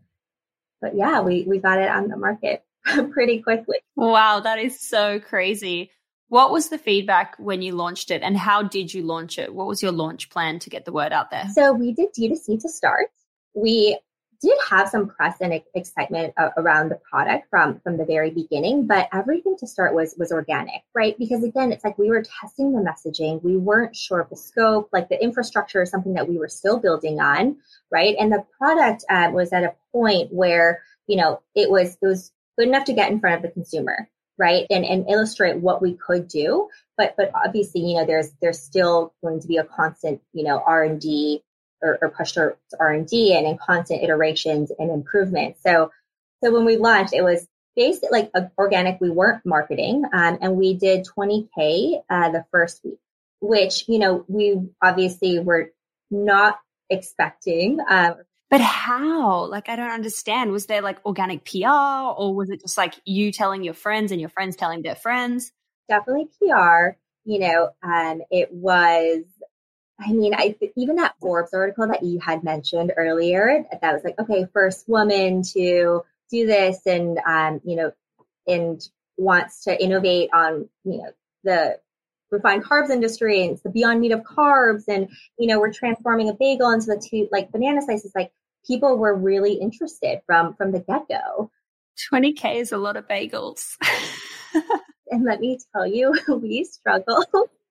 but 0.82 0.96
yeah, 0.96 1.22
we 1.22 1.43
we 1.43 1.60
got 1.60 1.80
it 1.80 1.89
on 1.89 2.08
the 2.10 2.17
market 2.17 2.63
pretty 3.12 3.41
quickly. 3.41 3.78
Wow, 3.96 4.41
that 4.41 4.60
is 4.60 4.80
so 4.80 5.19
crazy. 5.19 5.91
What 6.28 6.52
was 6.52 6.69
the 6.69 6.80
feedback 6.80 7.36
when 7.38 7.62
you 7.62 7.74
launched 7.74 8.10
it 8.10 8.24
and 8.24 8.36
how 8.36 8.63
did 8.63 8.93
you 8.93 9.04
launch 9.04 9.38
it? 9.38 9.54
What 9.54 9.67
was 9.67 9.84
your 9.84 9.91
launch 9.91 10.32
plan 10.32 10.58
to 10.60 10.69
get 10.69 10.84
the 10.84 10.91
word 10.91 11.13
out 11.13 11.30
there? 11.30 11.48
So 11.54 11.74
we 11.74 11.93
did 11.93 12.10
D2C 12.17 12.62
to 12.62 12.69
start. 12.69 13.10
We 13.54 14.00
did 14.43 14.58
have 14.69 14.89
some 14.89 15.08
press 15.08 15.38
and 15.39 15.62
excitement 15.73 16.34
around 16.58 16.89
the 16.89 16.99
product 17.10 17.47
from 17.49 17.79
from 17.79 17.97
the 17.97 18.03
very 18.03 18.29
beginning 18.29 18.86
but 18.86 19.08
everything 19.13 19.56
to 19.58 19.65
start 19.65 19.95
was 19.95 20.15
was 20.17 20.32
organic 20.32 20.82
right? 20.93 21.17
Because 21.17 21.43
again 21.43 21.71
it's 21.71 21.84
like 21.84 21.97
we 21.97 22.10
were 22.10 22.23
testing 22.41 22.73
the 22.73 22.82
messaging. 22.82 23.41
We 23.41 23.56
weren't 23.56 23.95
sure 23.95 24.19
of 24.19 24.29
the 24.29 24.36
scope 24.36 24.89
like 24.91 25.08
the 25.08 25.21
infrastructure 25.23 25.82
is 25.82 25.89
something 25.89 26.13
that 26.15 26.27
we 26.27 26.38
were 26.38 26.49
still 26.49 26.77
building 26.77 27.21
on 27.21 27.56
right? 27.89 28.15
And 28.19 28.32
the 28.32 28.45
product 28.58 29.06
um, 29.10 29.34
was 29.34 29.53
at 29.53 29.63
a 29.63 29.73
point 29.93 30.34
where 30.34 30.84
you 31.08 31.15
know 31.15 31.41
it 31.56 31.71
was 31.71 31.97
it 32.01 32.06
was 32.06 32.32
good 32.58 32.67
enough 32.67 32.86
to 32.86 32.93
get 32.93 33.12
in 33.12 33.21
front 33.21 33.38
of 33.38 33.41
the 33.41 33.53
consumer 33.53 34.10
right? 34.38 34.65
And 34.69 34.84
and 34.84 35.10
illustrate 35.10 35.58
what 35.58 35.82
we 35.82 35.93
could 35.93 36.27
do 36.27 36.67
but 36.97 37.15
but 37.15 37.32
obviously 37.34 37.82
you 37.82 37.95
know 37.95 38.06
there's 38.06 38.32
there's 38.41 38.60
still 38.60 39.13
going 39.23 39.39
to 39.39 39.47
be 39.47 39.58
a 39.58 39.63
constant 39.63 40.21
you 40.34 40.43
know 40.43 40.62
r&d 40.67 41.41
or, 41.84 42.00
or 42.02 42.10
pushed 42.10 42.36
to 42.36 42.56
R&D 42.80 43.36
and 43.36 43.46
in 43.46 43.58
constant 43.58 44.04
iterations 44.04 44.72
and 44.80 44.89
improvements. 44.89 45.62
So, 45.62 45.91
so 46.43 46.52
when 46.52 46.65
we 46.65 46.78
launched, 46.78 47.13
it 47.13 47.22
was 47.22 47.48
based 47.76 48.06
like 48.10 48.32
organic. 48.58 49.00
We 49.00 49.10
weren't 49.10 49.46
marketing, 49.46 50.04
um, 50.13 50.38
and 50.41 50.56
we 50.56 50.74
did 50.74 51.06
20k 51.06 52.02
uh, 52.10 52.30
the 52.30 52.46
first 52.52 52.84
week, 52.84 53.00
which 53.41 53.86
you 53.88 54.00
know 54.00 54.26
we 54.28 54.60
obviously 54.82 55.39
were 55.39 55.72
not 56.10 56.60
expecting. 56.89 57.80
Um, 57.88 58.15
but 58.54 58.62
how? 58.62 59.46
Like, 59.46 59.67
I 59.67 59.76
don't 59.76 59.89
understand. 59.89 60.52
Was 60.52 60.67
there 60.67 60.84
like 60.84 61.04
organic 61.08 61.43
PR 61.43 61.69
or 61.69 62.36
was 62.36 62.52
it 62.52 62.62
just 62.62 62.78
like 62.78 62.93
you 63.04 63.32
telling 63.32 63.63
your 63.63 63.74
friends 63.74 64.12
and 64.12 64.22
your 64.22 64.30
friends 64.30 64.56
telling 64.56 64.84
their 64.84 64.96
friends? 64.96 65.52
Definitely 65.89 66.28
PR. 66.38 66.98
You 67.26 67.39
know, 67.39 67.69
um, 67.82 68.22
it 68.30 68.54
was 68.54 69.24
I 70.05 70.11
mean, 70.11 70.33
I 70.33 70.55
even 70.75 70.97
that 70.97 71.15
Forbes 71.19 71.53
article 71.53 71.87
that 71.87 72.03
you 72.03 72.19
had 72.19 72.43
mentioned 72.43 72.93
earlier, 72.95 73.65
that 73.81 73.93
was 73.93 74.03
like, 74.03 74.19
okay, 74.19 74.47
first 74.53 74.87
woman 74.87 75.43
to 75.53 76.03
do 76.29 76.45
this, 76.45 76.85
and 76.85 77.19
um, 77.25 77.61
you 77.63 77.75
know, 77.75 77.91
and 78.47 78.81
wants 79.17 79.63
to 79.65 79.83
innovate 79.83 80.29
on 80.33 80.67
you 80.83 80.97
know 80.97 81.11
the 81.43 81.79
refined 82.31 82.63
carbs 82.63 82.89
industry 82.89 83.43
and 83.43 83.51
it's 83.51 83.61
the 83.61 83.69
beyond 83.69 84.01
meat 84.01 84.11
of 84.11 84.21
carbs, 84.21 84.83
and 84.87 85.09
you 85.37 85.47
know, 85.47 85.59
we're 85.59 85.73
transforming 85.73 86.29
a 86.29 86.33
bagel 86.33 86.71
into 86.71 86.87
the 86.87 87.07
two 87.09 87.27
like 87.31 87.51
banana 87.51 87.81
slices. 87.81 88.11
Like 88.15 88.31
people 88.65 88.97
were 88.97 89.15
really 89.15 89.53
interested 89.53 90.21
from 90.25 90.55
from 90.55 90.71
the 90.71 90.79
get 90.79 91.07
go. 91.07 91.51
20k 92.11 92.55
is 92.55 92.71
a 92.71 92.77
lot 92.77 92.97
of 92.97 93.07
bagels. 93.07 93.75
and 95.11 95.23
let 95.23 95.39
me 95.39 95.59
tell 95.73 95.85
you, 95.85 96.13
we 96.27 96.63
struggle 96.63 97.23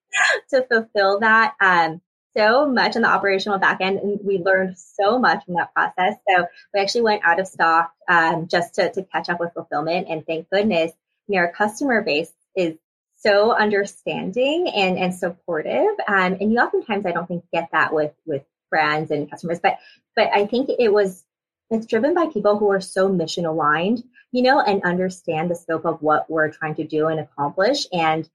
to 0.50 0.66
fulfill 0.70 1.20
that. 1.20 1.54
Um, 1.60 2.00
so 2.36 2.66
much 2.66 2.96
on 2.96 3.02
the 3.02 3.08
operational 3.08 3.58
back 3.58 3.80
end 3.80 3.98
and 3.98 4.20
we 4.24 4.38
learned 4.38 4.78
so 4.78 5.18
much 5.18 5.44
from 5.44 5.54
that 5.54 5.74
process. 5.74 6.14
So 6.28 6.46
we 6.72 6.80
actually 6.80 7.02
went 7.02 7.22
out 7.24 7.40
of 7.40 7.46
stock 7.46 7.92
um, 8.08 8.48
just 8.48 8.74
to, 8.76 8.90
to 8.92 9.02
catch 9.04 9.28
up 9.28 9.40
with 9.40 9.52
fulfillment. 9.52 10.08
And 10.08 10.26
thank 10.26 10.48
goodness, 10.50 10.92
you 11.28 11.36
know, 11.36 11.42
our 11.42 11.52
customer 11.52 12.02
base 12.02 12.32
is 12.56 12.74
so 13.16 13.54
understanding 13.54 14.68
and, 14.74 14.98
and 14.98 15.14
supportive. 15.14 15.94
Um, 16.08 16.36
and 16.40 16.52
you 16.52 16.58
oftentimes, 16.58 17.06
I 17.06 17.12
don't 17.12 17.26
think 17.26 17.44
get 17.52 17.68
that 17.72 17.92
with, 17.92 18.12
with 18.26 18.42
brands 18.70 19.10
and 19.10 19.30
customers, 19.30 19.60
but, 19.60 19.78
but 20.16 20.30
I 20.34 20.46
think 20.46 20.70
it 20.78 20.92
was, 20.92 21.24
it's 21.70 21.86
driven 21.86 22.14
by 22.14 22.26
people 22.26 22.58
who 22.58 22.70
are 22.70 22.80
so 22.80 23.08
mission 23.08 23.46
aligned, 23.46 24.02
you 24.32 24.42
know, 24.42 24.60
and 24.60 24.82
understand 24.82 25.50
the 25.50 25.54
scope 25.54 25.84
of 25.84 26.02
what 26.02 26.28
we're 26.30 26.50
trying 26.50 26.74
to 26.76 26.84
do 26.84 27.06
and 27.06 27.20
accomplish 27.20 27.86
and 27.92 28.28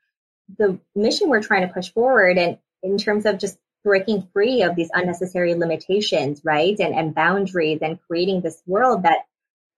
the 0.57 0.79
mission 0.95 1.29
we're 1.29 1.43
trying 1.43 1.67
to 1.67 1.73
push 1.73 1.91
forward. 1.91 2.38
And 2.38 2.57
in 2.81 2.97
terms 2.97 3.25
of 3.25 3.38
just 3.38 3.57
breaking 3.88 4.28
free 4.34 4.63
of 4.63 4.76
these 4.76 4.89
unnecessary 4.93 5.56
limitations, 5.56 6.41
right? 6.43 6.78
And, 6.78 6.93
and 6.93 7.15
boundaries 7.15 7.80
and 7.82 7.97
creating 8.06 8.41
this 8.41 8.62
world 8.65 9.04
that, 9.04 9.19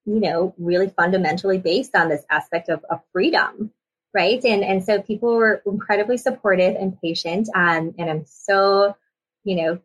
you 0.06 0.20
know, 0.20 0.56
really 0.58 0.90
fundamentally 0.90 1.60
based 1.60 1.96
on 1.96 2.10
this 2.10 2.26
aspect 2.28 2.70
of, 2.70 2.84
of 2.90 3.02
freedom, 3.14 3.72
right? 4.12 4.44
And, 4.44 4.64
and 4.64 4.84
so 4.84 5.00
people 5.00 5.36
were 5.36 5.62
incredibly 5.64 6.18
supportive 6.18 6.76
and 6.76 7.00
patient. 7.00 7.50
Um, 7.54 7.94
and 8.00 8.10
I'm 8.10 8.26
so, 8.26 8.98
you 9.44 9.58
know, 9.58 9.80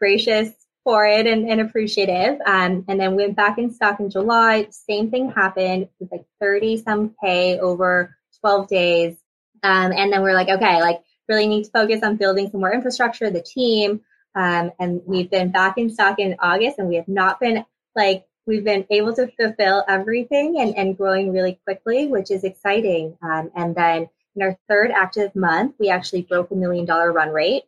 gracious 0.00 0.50
for 0.82 1.04
it 1.04 1.26
and, 1.26 1.46
and 1.46 1.60
appreciative. 1.60 2.40
Um, 2.46 2.86
and 2.88 2.98
then 2.98 3.14
went 3.14 3.36
back 3.36 3.58
in 3.58 3.74
stock 3.74 4.00
in 4.00 4.08
July. 4.08 4.68
Same 4.70 5.10
thing 5.10 5.30
happened. 5.30 5.82
It 5.82 5.90
was 6.00 6.08
like 6.10 6.24
30 6.40 6.78
some 6.78 7.14
K 7.22 7.58
over 7.60 8.16
12 8.40 8.68
days. 8.68 9.16
Um, 9.62 9.92
and 9.92 10.10
then 10.10 10.22
we're 10.22 10.32
like, 10.32 10.48
okay, 10.48 10.80
like 10.80 11.02
really 11.28 11.46
need 11.46 11.64
to 11.64 11.70
focus 11.70 12.02
on 12.02 12.16
building 12.16 12.50
some 12.50 12.60
more 12.60 12.72
infrastructure, 12.72 13.30
the 13.30 13.42
team. 13.42 14.00
Um, 14.34 14.72
and 14.78 15.00
we've 15.06 15.30
been 15.30 15.50
back 15.50 15.78
in 15.78 15.90
stock 15.90 16.18
in 16.18 16.36
August 16.40 16.78
and 16.78 16.88
we 16.88 16.96
have 16.96 17.08
not 17.08 17.40
been 17.40 17.64
like, 17.94 18.26
we've 18.46 18.64
been 18.64 18.86
able 18.90 19.14
to 19.14 19.28
fulfill 19.38 19.84
everything 19.88 20.60
and, 20.60 20.76
and 20.76 20.96
growing 20.96 21.32
really 21.32 21.58
quickly, 21.64 22.08
which 22.08 22.30
is 22.30 22.44
exciting. 22.44 23.16
Um, 23.22 23.50
and 23.54 23.74
then 23.74 24.08
in 24.36 24.42
our 24.42 24.58
third 24.68 24.90
active 24.90 25.34
month, 25.34 25.76
we 25.78 25.88
actually 25.88 26.22
broke 26.22 26.50
a 26.50 26.56
million 26.56 26.84
dollar 26.84 27.12
run 27.12 27.30
rate. 27.30 27.62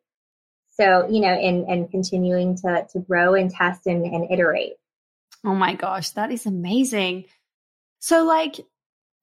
So, 0.73 1.09
you 1.09 1.21
know, 1.21 1.29
and, 1.29 1.65
and 1.67 1.91
continuing 1.91 2.57
to, 2.59 2.87
to 2.93 2.99
grow 2.99 3.35
and 3.35 3.51
test 3.51 3.87
and, 3.87 4.05
and 4.05 4.31
iterate. 4.31 4.75
Oh 5.45 5.55
my 5.55 5.75
gosh, 5.75 6.11
that 6.11 6.31
is 6.31 6.45
amazing. 6.45 7.27
So, 8.01 8.25
like, 8.25 8.57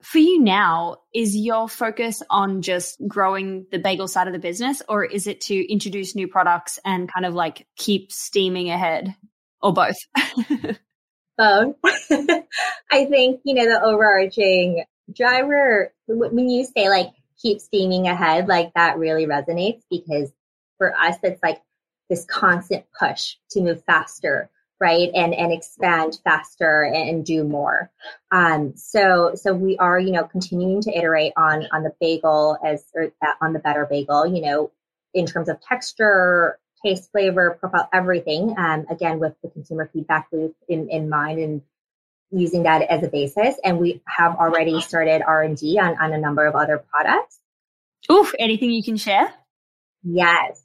for 0.03 0.17
you 0.17 0.41
now, 0.41 0.97
is 1.13 1.35
your 1.35 1.69
focus 1.69 2.21
on 2.29 2.61
just 2.61 3.01
growing 3.07 3.65
the 3.71 3.79
bagel 3.79 4.07
side 4.07 4.27
of 4.27 4.33
the 4.33 4.39
business, 4.39 4.81
or 4.89 5.05
is 5.05 5.27
it 5.27 5.41
to 5.41 5.71
introduce 5.71 6.13
new 6.13 6.27
products 6.27 6.77
and 6.83 7.11
kind 7.11 7.25
of 7.25 7.33
like 7.33 7.65
keep 7.77 8.11
steaming 8.11 8.69
ahead, 8.69 9.15
or 9.61 9.73
both? 9.73 9.95
both. 11.37 11.75
I 12.11 13.05
think, 13.05 13.41
you 13.45 13.53
know, 13.53 13.65
the 13.65 13.81
overarching 13.81 14.83
driver, 15.15 15.93
when 16.07 16.49
you 16.49 16.65
say 16.65 16.89
like 16.89 17.11
keep 17.41 17.61
steaming 17.61 18.07
ahead, 18.07 18.47
like 18.47 18.73
that 18.75 18.97
really 18.97 19.25
resonates 19.25 19.83
because 19.89 20.31
for 20.77 20.93
us, 20.97 21.15
it's 21.23 21.41
like 21.41 21.61
this 22.09 22.25
constant 22.25 22.85
push 22.97 23.35
to 23.51 23.61
move 23.61 23.83
faster, 23.85 24.49
right? 24.83 25.09
And 25.15 25.33
and 25.33 25.53
expand 25.53 26.19
faster 26.25 26.83
and 26.83 27.25
do 27.25 27.45
more. 27.45 27.89
Um, 28.31 28.75
so 28.75 29.31
so 29.35 29.53
we 29.53 29.77
are 29.77 29.97
you 29.97 30.11
know 30.11 30.25
continuing 30.25 30.81
to 30.81 30.91
iterate 30.91 31.31
on 31.37 31.67
on 31.71 31.83
the 31.83 31.93
bagel 32.01 32.57
as 32.63 32.83
or 32.93 33.13
on 33.41 33.53
the 33.53 33.59
better 33.59 33.87
bagel 33.89 34.27
you 34.27 34.41
know 34.41 34.71
in 35.13 35.25
terms 35.25 35.47
of 35.47 35.61
texture 35.61 36.59
taste 36.85 37.09
flavor 37.11 37.57
profile 37.61 37.87
everything. 37.93 38.55
Um, 38.57 38.85
again 38.89 39.19
with 39.19 39.35
the 39.41 39.49
consumer 39.49 39.89
feedback 39.93 40.27
loop 40.33 40.53
in, 40.67 40.89
in 40.89 41.09
mind 41.09 41.39
and 41.39 41.61
using 42.31 42.63
that 42.63 42.81
as 42.81 43.03
a 43.03 43.07
basis. 43.07 43.55
And 43.63 43.79
we 43.79 44.01
have 44.05 44.35
already 44.35 44.81
started 44.81 45.21
r&d 45.21 45.79
on, 45.79 45.97
on 45.97 46.11
a 46.11 46.17
number 46.17 46.45
of 46.45 46.55
other 46.55 46.83
products. 46.89 47.39
Oof, 48.11 48.33
anything 48.37 48.71
you 48.71 48.83
can 48.83 48.97
share? 48.97 49.31
Yes. 50.03 50.61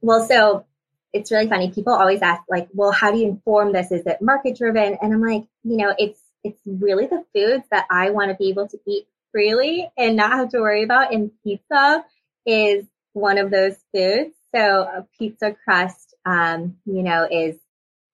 Well 0.00 0.26
so 0.26 0.66
it's 1.12 1.30
really 1.30 1.48
funny. 1.48 1.70
People 1.70 1.92
always 1.92 2.22
ask 2.22 2.42
like, 2.48 2.68
well, 2.72 2.92
how 2.92 3.10
do 3.10 3.18
you 3.18 3.28
inform 3.28 3.72
this? 3.72 3.90
Is 3.90 4.06
it 4.06 4.22
market 4.22 4.56
driven? 4.56 4.96
And 5.00 5.12
I'm 5.12 5.20
like, 5.20 5.44
you 5.64 5.76
know, 5.76 5.94
it's, 5.98 6.20
it's 6.44 6.60
really 6.64 7.06
the 7.06 7.24
foods 7.34 7.64
that 7.70 7.86
I 7.90 8.10
want 8.10 8.30
to 8.30 8.36
be 8.36 8.50
able 8.50 8.68
to 8.68 8.78
eat 8.86 9.06
freely 9.32 9.90
and 9.96 10.16
not 10.16 10.32
have 10.32 10.50
to 10.50 10.60
worry 10.60 10.84
about. 10.84 11.12
And 11.12 11.30
pizza 11.44 12.04
is 12.46 12.84
one 13.12 13.38
of 13.38 13.50
those 13.50 13.76
foods. 13.94 14.34
So 14.54 14.60
a 14.60 15.06
pizza 15.18 15.54
crust, 15.64 16.14
um, 16.24 16.76
you 16.84 17.02
know, 17.02 17.26
is 17.30 17.56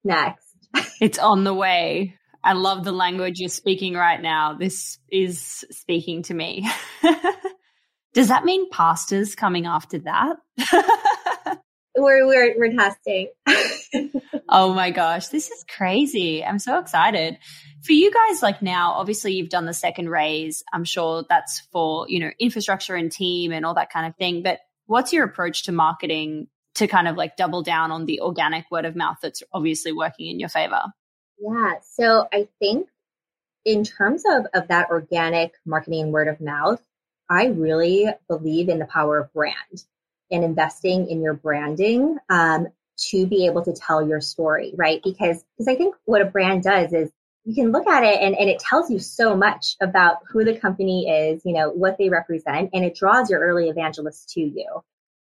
next. 0.05 0.47
it's 1.01 1.19
on 1.19 1.45
the 1.45 1.55
way. 1.55 2.15
I 2.43 2.53
love 2.53 2.85
the 2.85 2.93
language 2.93 3.41
you're 3.41 3.49
speaking 3.49 3.95
right 3.95 4.21
now. 4.21 4.55
This 4.55 4.99
is 5.11 5.65
speaking 5.71 6.23
to 6.25 6.35
me. 6.35 6.69
Does 8.15 8.29
that 8.29 8.45
mean 8.45 8.71
pasta's 8.71 9.35
coming 9.35 9.67
after 9.67 9.99
that? 9.99 10.37
we're, 11.97 12.27
we're, 12.27 12.59
we're 12.59 12.73
testing. 12.73 13.29
oh 14.49 14.75
my 14.75 14.91
gosh, 14.91 15.29
this 15.29 15.51
is 15.51 15.65
crazy. 15.69 16.45
I'm 16.45 16.59
so 16.59 16.79
excited. 16.79 17.39
For 17.83 17.93
you 17.93 18.13
guys, 18.13 18.43
like 18.43 18.63
now, 18.63 18.93
obviously 18.93 19.35
you've 19.35 19.49
done 19.49 19.67
the 19.67 19.75
second 19.75 20.09
raise. 20.09 20.63
I'm 20.73 20.85
sure 20.85 21.25
that's 21.29 21.61
for, 21.73 22.07
you 22.09 22.21
know, 22.21 22.31
infrastructure 22.39 22.95
and 22.95 23.11
team 23.11 23.53
and 23.53 23.65
all 23.65 23.75
that 23.75 23.93
kind 23.93 24.07
of 24.07 24.17
thing. 24.17 24.43
But 24.43 24.61
what's 24.87 25.13
your 25.13 25.25
approach 25.25 25.65
to 25.65 25.73
marketing 25.73 26.49
to 26.75 26.87
kind 26.87 27.09
of 27.09 27.17
like 27.17 27.37
double 27.37 27.63
down 27.63 27.91
on 27.91 28.07
the 28.07 28.21
organic 28.21 28.71
word 28.71 28.85
of 28.85 28.97
mouth 28.97 29.19
that's 29.23 29.43
obviously 29.53 29.93
working 29.93 30.29
in 30.29 30.41
your 30.41 30.49
favor? 30.49 30.83
Yeah. 31.39 31.75
So 31.93 32.29
I 32.33 32.49
think 32.59 32.89
in 33.65 33.85
terms 33.85 34.25
of, 34.29 34.47
of 34.55 34.69
that 34.69 34.91
organic 34.91 35.53
marketing 35.65 36.13
word 36.13 36.29
of 36.29 36.41
mouth, 36.41 36.83
I 37.29 37.47
really 37.47 38.07
believe 38.29 38.69
in 38.69 38.79
the 38.79 38.87
power 38.87 39.19
of 39.19 39.33
brand 39.33 39.85
and 40.31 40.45
investing 40.45 41.09
in 41.09 41.23
your 41.23 41.35
branding 41.35 42.19
um, 42.29 42.69
to 43.11 43.27
be 43.27 43.47
able 43.47 43.63
to 43.65 43.73
tell 43.73 44.07
your 44.07 44.21
story, 44.21 44.73
right? 44.77 45.01
Because 45.03 45.45
because 45.57 45.69
I 45.69 45.77
think 45.77 45.95
what 46.05 46.23
a 46.23 46.27
brand 46.27 46.63
does 46.63 46.93
is 46.93 47.11
you 47.45 47.55
can 47.55 47.71
look 47.71 47.87
at 47.87 48.03
it 48.03 48.21
and, 48.21 48.35
and 48.35 48.51
it 48.51 48.59
tells 48.59 48.91
you 48.91 48.99
so 48.99 49.37
much 49.37 49.77
about 49.81 50.17
who 50.29 50.45
the 50.45 50.59
company 50.59 51.09
is, 51.09 51.43
you 51.45 51.53
know, 51.53 51.71
what 51.71 51.97
they 51.99 52.09
represent, 52.09 52.71
and 52.73 52.85
it 52.85 52.97
draws 52.97 53.31
your 53.31 53.41
early 53.41 53.69
evangelists 53.69 54.35
to 54.35 54.41
you. 54.41 54.83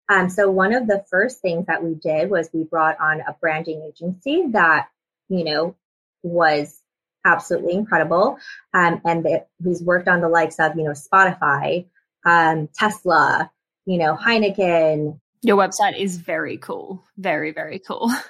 Um, 0.09 0.29
so 0.29 0.51
one 0.51 0.75
of 0.75 0.87
the 0.87 1.05
first 1.11 1.41
things 1.41 1.67
that 1.67 1.83
we 1.83 1.95
did 1.95 2.31
was 2.31 2.51
we 2.53 2.65
brought 2.65 3.01
on 3.01 3.21
a 3.21 3.35
branding 3.41 3.83
agency 3.89 4.45
that, 4.51 4.89
you 5.29 5.45
know, 5.45 5.75
was 6.23 6.79
absolutely 7.25 7.73
incredible, 7.75 8.37
um, 8.75 9.01
and 9.05 9.25
that, 9.25 9.49
who's 9.63 9.83
worked 9.83 10.09
on 10.09 10.21
the 10.21 10.29
likes 10.29 10.59
of, 10.59 10.77
you 10.77 10.85
know, 10.85 10.91
Spotify, 10.91 11.87
um, 12.25 12.69
Tesla, 12.75 13.51
you 13.87 13.99
know, 13.99 14.17
Heineken. 14.17 15.19
Your 15.43 15.57
website 15.57 15.99
is 15.99 16.17
very 16.17 16.57
cool. 16.59 17.05
Very, 17.17 17.53
very 17.53 17.79
cool. 17.79 18.11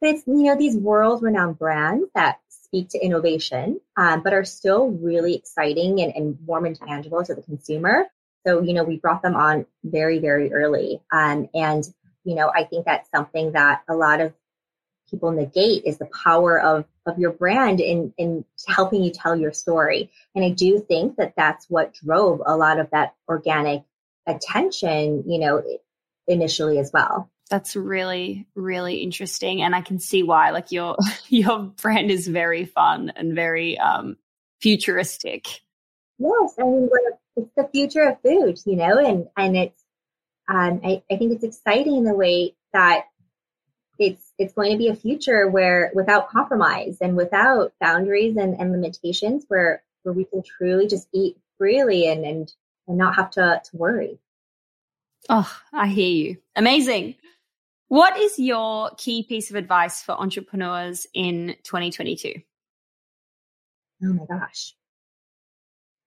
But 0.00 0.10
it's, 0.10 0.26
you 0.26 0.42
know, 0.42 0.56
these 0.56 0.76
world 0.76 1.22
renowned 1.22 1.58
brands 1.58 2.10
that 2.14 2.38
speak 2.48 2.90
to 2.90 2.98
innovation, 2.98 3.80
um, 3.96 4.22
but 4.22 4.34
are 4.34 4.44
still 4.44 4.88
really 4.88 5.34
exciting 5.34 6.00
and, 6.00 6.14
and 6.14 6.38
warm 6.44 6.66
and 6.66 6.76
tangible 6.78 7.24
to 7.24 7.34
the 7.34 7.42
consumer. 7.42 8.04
So, 8.46 8.60
you 8.60 8.74
know, 8.74 8.84
we 8.84 8.98
brought 8.98 9.22
them 9.22 9.34
on 9.34 9.66
very, 9.82 10.18
very 10.18 10.52
early. 10.52 11.00
Um, 11.10 11.48
and, 11.54 11.82
you 12.24 12.34
know, 12.34 12.52
I 12.54 12.64
think 12.64 12.84
that's 12.84 13.10
something 13.10 13.52
that 13.52 13.82
a 13.88 13.96
lot 13.96 14.20
of 14.20 14.34
people 15.10 15.30
negate 15.30 15.84
is 15.86 15.98
the 15.98 16.06
power 16.24 16.60
of, 16.60 16.84
of 17.06 17.18
your 17.18 17.32
brand 17.32 17.80
in, 17.80 18.12
in 18.18 18.44
helping 18.68 19.02
you 19.02 19.12
tell 19.12 19.34
your 19.34 19.52
story. 19.52 20.10
And 20.34 20.44
I 20.44 20.50
do 20.50 20.78
think 20.80 21.16
that 21.16 21.34
that's 21.36 21.70
what 21.70 21.94
drove 21.94 22.42
a 22.44 22.56
lot 22.56 22.78
of 22.78 22.90
that 22.90 23.14
organic 23.28 23.82
attention, 24.26 25.24
you 25.26 25.38
know, 25.38 25.62
initially 26.26 26.78
as 26.78 26.90
well. 26.92 27.30
That's 27.50 27.76
really, 27.76 28.46
really 28.54 28.96
interesting. 28.96 29.62
And 29.62 29.74
I 29.74 29.80
can 29.80 30.00
see 30.00 30.22
why. 30.22 30.50
Like 30.50 30.72
your 30.72 30.96
your 31.28 31.60
brand 31.60 32.10
is 32.10 32.26
very 32.26 32.64
fun 32.64 33.12
and 33.14 33.34
very 33.34 33.78
um 33.78 34.16
futuristic. 34.60 35.46
Yes. 36.18 36.54
I 36.58 36.62
mean 36.62 36.88
it's 37.36 37.50
the 37.56 37.68
future 37.72 38.02
of 38.02 38.20
food, 38.22 38.58
you 38.64 38.76
know, 38.76 38.98
and, 38.98 39.28
and 39.36 39.56
it's 39.56 39.82
um 40.48 40.80
I, 40.84 41.02
I 41.10 41.16
think 41.16 41.32
it's 41.32 41.44
exciting 41.44 42.04
the 42.04 42.14
way 42.14 42.56
that 42.72 43.04
it's 43.98 44.32
it's 44.38 44.52
going 44.52 44.72
to 44.72 44.78
be 44.78 44.88
a 44.88 44.96
future 44.96 45.48
where 45.48 45.90
without 45.94 46.28
compromise 46.28 46.98
and 47.00 47.16
without 47.16 47.72
boundaries 47.80 48.36
and, 48.36 48.54
and 48.58 48.72
limitations 48.72 49.44
where 49.48 49.82
where 50.02 50.12
we 50.12 50.24
can 50.24 50.42
truly 50.42 50.86
just 50.86 51.08
eat 51.12 51.36
freely 51.58 52.10
and 52.10 52.24
and 52.24 52.52
and 52.88 52.98
not 52.98 53.16
have 53.16 53.30
to, 53.32 53.60
to 53.64 53.76
worry. 53.76 54.18
Oh, 55.28 55.50
I 55.72 55.88
hear 55.88 56.08
you. 56.08 56.36
Amazing. 56.54 57.16
What 57.88 58.18
is 58.18 58.38
your 58.38 58.90
key 58.96 59.22
piece 59.22 59.50
of 59.50 59.56
advice 59.56 60.02
for 60.02 60.12
entrepreneurs 60.12 61.06
in 61.14 61.56
2022? 61.62 62.34
Oh 64.04 64.12
my 64.12 64.24
gosh. 64.26 64.74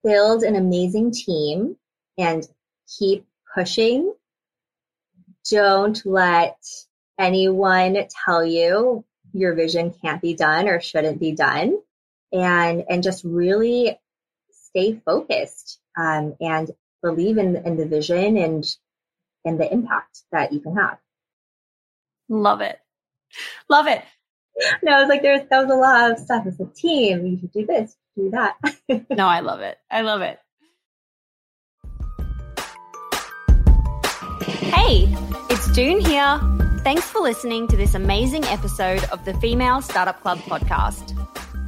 Build 0.04 0.44
an 0.44 0.56
amazing 0.56 1.12
team 1.12 1.76
and 2.18 2.48
keep 2.98 3.26
pushing. 3.54 4.14
Don't 5.50 6.06
let 6.06 6.58
anyone 7.18 7.98
tell 8.26 8.46
you 8.46 9.04
your 9.34 9.54
vision 9.54 9.94
can't 10.02 10.22
be 10.22 10.34
done 10.34 10.68
or 10.68 10.80
shouldn't 10.80 11.20
be 11.20 11.34
done. 11.34 11.78
And, 12.32 12.84
and 12.90 13.02
just 13.02 13.24
really 13.24 13.98
stay 14.52 15.02
focused 15.06 15.80
um, 16.00 16.36
and 16.40 16.72
believe 17.04 17.38
in, 17.38 17.56
in 17.58 17.78
the 17.78 17.86
vision 17.86 18.38
and 18.38 18.66
and 19.46 19.60
the 19.60 19.72
impact 19.72 20.24
that 20.32 20.52
you 20.52 20.60
can 20.60 20.76
have. 20.76 20.98
Love 22.28 22.62
it. 22.62 22.80
Love 23.70 23.88
it. 23.88 24.04
No, 24.84 25.00
it's 25.00 25.08
like 25.08 25.22
there's 25.22 25.48
that 25.50 25.62
was 25.66 25.72
a 25.72 25.76
lot 25.76 26.12
of 26.12 26.20
stuff. 26.20 26.46
It's 26.46 26.60
a 26.60 26.66
team. 26.66 27.26
You 27.26 27.40
should 27.40 27.54
do 27.54 27.66
this, 27.66 27.96
do 28.18 28.30
that. 28.32 28.58
no, 29.10 29.26
I 29.26 29.40
love 29.40 29.62
it. 29.62 29.78
I 29.90 30.02
love 30.02 30.20
it. 30.20 30.38
Hey, 34.50 35.08
it's 35.50 35.72
Doone 35.72 36.02
here. 36.02 36.42
Thanks 36.84 37.10
for 37.10 37.22
listening 37.22 37.70
to 37.70 37.78
this 37.78 37.94
amazing 37.94 38.44
episode 38.46 39.06
of 39.14 39.24
the 39.24 39.34
Female 39.36 39.82
Startup 39.82 40.20
Club 40.20 40.40
podcast. 40.40 41.16